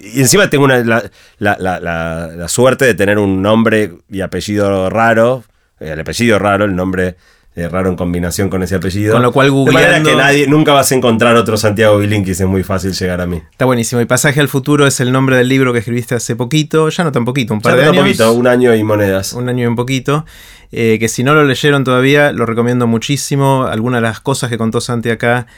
Y 0.00 0.20
encima 0.20 0.50
tengo 0.50 0.64
una, 0.64 0.78
la, 0.78 1.10
la, 1.38 1.56
la, 1.58 1.80
la, 1.80 2.48
suerte 2.48 2.84
de 2.84 2.94
tener 2.94 3.18
un 3.18 3.40
nombre 3.40 3.92
y 4.10 4.20
apellido 4.20 4.90
raro, 4.90 5.44
el 5.78 5.98
apellido 5.98 6.38
raro, 6.38 6.66
el 6.66 6.76
nombre 6.76 7.16
eh, 7.56 7.68
raro 7.68 7.90
en 7.90 7.96
combinación 7.96 8.48
con 8.48 8.62
ese 8.62 8.76
apellido. 8.76 9.12
Con 9.12 9.22
lo 9.22 9.32
cual 9.32 9.50
googleando... 9.50 9.80
De 9.80 9.86
manera 9.86 10.10
que 10.10 10.16
nadie, 10.16 10.46
nunca 10.46 10.72
vas 10.72 10.92
a 10.92 10.94
encontrar 10.94 11.34
otro 11.36 11.56
Santiago 11.56 11.98
Bilinkis, 11.98 12.40
es 12.40 12.46
muy 12.46 12.62
fácil 12.62 12.92
llegar 12.92 13.20
a 13.20 13.26
mí. 13.26 13.42
Está 13.50 13.64
buenísimo. 13.64 14.00
Y 14.00 14.04
Pasaje 14.04 14.40
al 14.40 14.48
Futuro 14.48 14.86
es 14.86 15.00
el 15.00 15.10
nombre 15.10 15.36
del 15.36 15.48
libro 15.48 15.72
que 15.72 15.80
escribiste 15.80 16.14
hace 16.14 16.36
poquito, 16.36 16.88
ya 16.90 17.02
no 17.02 17.12
tan 17.12 17.24
poquito, 17.24 17.52
un 17.52 17.60
par 17.60 17.76
de 17.76 17.86
años. 17.86 18.04
poquito, 18.04 18.32
un 18.32 18.46
año 18.46 18.74
y 18.74 18.84
monedas. 18.84 19.32
Un 19.32 19.48
año 19.48 19.64
y 19.64 19.66
un 19.66 19.76
poquito. 19.76 20.24
Eh, 20.72 20.98
que 21.00 21.08
si 21.08 21.24
no 21.24 21.34
lo 21.34 21.44
leyeron 21.44 21.82
todavía, 21.82 22.30
lo 22.30 22.46
recomiendo 22.46 22.86
muchísimo. 22.86 23.64
Algunas 23.64 24.00
de 24.00 24.08
las 24.08 24.20
cosas 24.20 24.50
que 24.50 24.56
contó 24.56 24.80
Santi 24.80 25.10
acá 25.10 25.48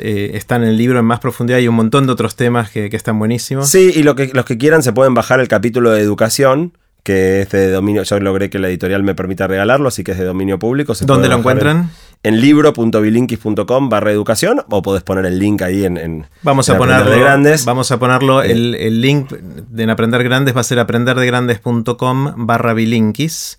eh, 0.00 0.30
están 0.34 0.62
en 0.62 0.70
el 0.70 0.78
libro 0.78 0.98
en 0.98 1.04
más 1.04 1.20
profundidad 1.20 1.58
y 1.58 1.68
un 1.68 1.74
montón 1.74 2.06
de 2.06 2.12
otros 2.12 2.36
temas 2.36 2.70
que, 2.70 2.88
están 2.92 3.18
buenísimos. 3.18 3.68
Sí, 3.68 3.92
y 3.94 4.02
lo 4.02 4.14
que, 4.14 4.30
los 4.32 4.46
que 4.46 4.56
quieran 4.56 4.82
se 4.82 4.92
pueden 4.92 5.12
bajar 5.12 5.40
el 5.40 5.48
capítulo 5.48 5.90
de 5.90 6.00
educación 6.00 6.72
que 7.02 7.42
es 7.42 7.50
de 7.50 7.70
dominio, 7.70 8.02
yo 8.04 8.20
logré 8.20 8.48
que 8.48 8.58
la 8.58 8.68
editorial 8.68 9.02
me 9.02 9.14
permita 9.14 9.46
regalarlo, 9.46 9.88
así 9.88 10.04
que 10.04 10.12
es 10.12 10.18
de 10.18 10.24
dominio 10.24 10.58
público. 10.58 10.92
¿Dónde 11.00 11.28
lo 11.28 11.36
encuentran? 11.36 11.90
En, 12.22 12.40
libro.bilinkis.com 12.40 13.88
barra 13.88 14.12
educación, 14.12 14.62
o 14.70 14.82
podés 14.82 15.02
poner 15.02 15.26
el 15.26 15.38
link 15.38 15.62
ahí 15.62 15.84
en, 15.84 16.26
vamos 16.42 16.68
a 16.68 16.78
ponerlo, 16.78 17.10
de 17.10 17.18
Grandes. 17.18 17.64
Vamos 17.64 17.90
a 17.90 17.98
ponerlo, 17.98 18.42
eh. 18.42 18.52
el, 18.52 19.00
link 19.00 19.32
de 19.32 19.82
en 19.82 19.90
Aprender 19.90 20.22
Grandes 20.22 20.54
va 20.54 20.60
a 20.60 20.64
ser 20.64 20.78
aprenderdegrandes.com 20.78 22.34
barra 22.36 22.74
bilinkis. 22.74 23.56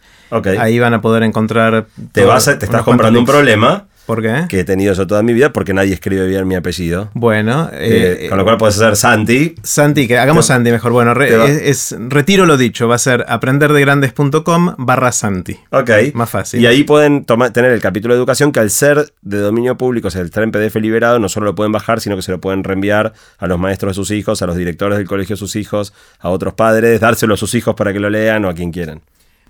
Ahí 0.58 0.80
van 0.80 0.94
a 0.94 1.02
poder 1.02 1.24
encontrar... 1.24 1.88
Te, 2.12 2.24
vas 2.24 2.46
te 2.46 2.66
estás 2.66 2.82
comprando 2.84 3.20
un 3.20 3.26
problema 3.26 3.88
¿Por 4.06 4.22
qué? 4.22 4.46
Que 4.50 4.62
he 4.62 4.64
tenido 4.64 4.94
yo 4.94 5.08
toda 5.08 5.24
mi 5.24 5.34
vida 5.34 5.54
porque 5.54 5.74
nadie 5.74 5.94
escribe 5.94 6.28
bien 6.28 6.48
mi 6.48 6.56
apellido. 6.56 7.10
Bueno. 7.14 7.70
Eh, 7.72 8.28
con 8.30 8.38
lo 8.38 8.44
cual 8.44 8.58
puedes 8.58 8.76
hacer 8.76 8.96
Santi. 8.98 9.56
Santi, 9.64 10.08
que 10.08 10.18
hagamos 10.18 10.48
Santi 10.48 10.72
mejor. 10.72 10.92
Bueno, 10.92 11.14
es, 11.22 11.96
retiro 12.10 12.46
lo 12.46 12.58
dicho. 12.58 12.88
Va 12.88 12.96
a 12.96 13.00
ser 13.00 13.26
aprenderdegrandes.com 13.28 14.76
barra 14.78 15.12
Santi. 15.12 15.58
Ok. 15.70 15.90
Más 16.14 16.30
fácil. 16.30 16.60
Y 16.60 16.68
ahí 16.68 16.84
pueden 16.84 17.26
tener 17.54 17.72
el 17.72 17.82
capítulo 17.82 18.14
de 18.14 18.20
educación 18.20 18.52
que 18.52 18.60
al 18.60 18.70
ser 18.70 19.14
de 19.22 19.38
dominio 19.38 19.78
público, 19.78 20.10
o 20.10 20.12
sea, 20.12 20.22
el 20.22 20.28
estar 20.28 20.44
en 20.44 20.52
PDF 20.52 20.76
liberado, 20.76 21.20
no 21.20 21.30
solo 21.30 21.46
lo 21.46 21.56
pueden 21.56 21.72
bajar, 21.72 22.02
sino 22.02 22.16
que 22.16 22.22
se 22.22 22.32
lo 22.32 22.42
pueden 22.42 22.64
reenviar 22.64 23.14
a 23.38 23.48
los 23.48 23.60
maestros 23.60 23.92
de 23.92 23.96
sus 23.96 24.12
hijos, 24.12 24.42
a 24.42 24.48
los 24.48 24.58
directores 24.58 24.98
del 24.98 25.08
colegio 25.08 25.36
de 25.36 25.40
sus 25.40 25.56
hijos, 25.56 25.94
a 26.20 26.30
otros 26.30 26.54
padres, 26.56 27.00
dárselo 27.00 27.36
a 27.36 27.38
sus 27.38 27.56
hijos 27.56 27.76
para 27.76 27.94
que 27.94 28.00
lo 28.00 28.10
lean 28.10 28.44
o 28.46 28.50
a 28.50 28.54
quien 28.54 28.72
quieran. 28.72 29.02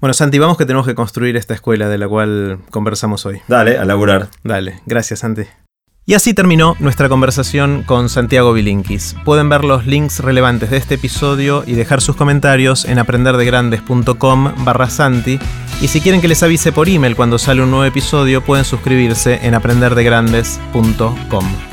Bueno, 0.04 0.14
Santi, 0.14 0.38
vamos 0.38 0.58
que 0.58 0.66
tenemos 0.66 0.86
que 0.86 0.96
construir 0.96 1.38
esta 1.38 1.54
escuela 1.54 1.88
de 1.88 1.98
la 1.98 2.10
cual 2.10 2.60
conversamos 2.72 3.26
hoy. 3.26 3.40
Dale, 3.48 3.78
a 3.78 3.86
laburar. 3.86 4.28
Dale, 4.44 4.82
gracias, 4.86 5.22
Santi. 5.22 5.44
Y 6.06 6.14
así 6.14 6.34
terminó 6.34 6.76
nuestra 6.80 7.08
conversación 7.08 7.84
con 7.84 8.10
Santiago 8.10 8.52
Bilinkis. 8.52 9.16
Pueden 9.24 9.48
ver 9.48 9.64
los 9.64 9.88
links 9.88 10.20
relevantes 10.20 10.72
de 10.72 10.76
este 10.76 10.96
episodio 10.96 11.64
y 11.66 11.76
dejar 11.76 12.02
sus 12.02 12.18
comentarios 12.18 12.84
en 12.84 13.00
aprenderdegrandes.com 13.00 14.66
barra 14.66 14.90
Santi. 14.90 15.40
Y 15.82 15.88
si 15.88 16.02
quieren 16.02 16.20
que 16.20 16.28
les 16.28 16.44
avise 16.44 16.74
por 16.74 16.90
email 16.90 17.16
cuando 17.16 17.38
sale 17.38 17.64
un 17.64 17.72
nuevo 17.72 17.86
episodio, 17.86 18.44
pueden 18.44 18.66
suscribirse 18.66 19.40
en 19.42 19.56
aprenderdegrandes.com. 19.56 21.73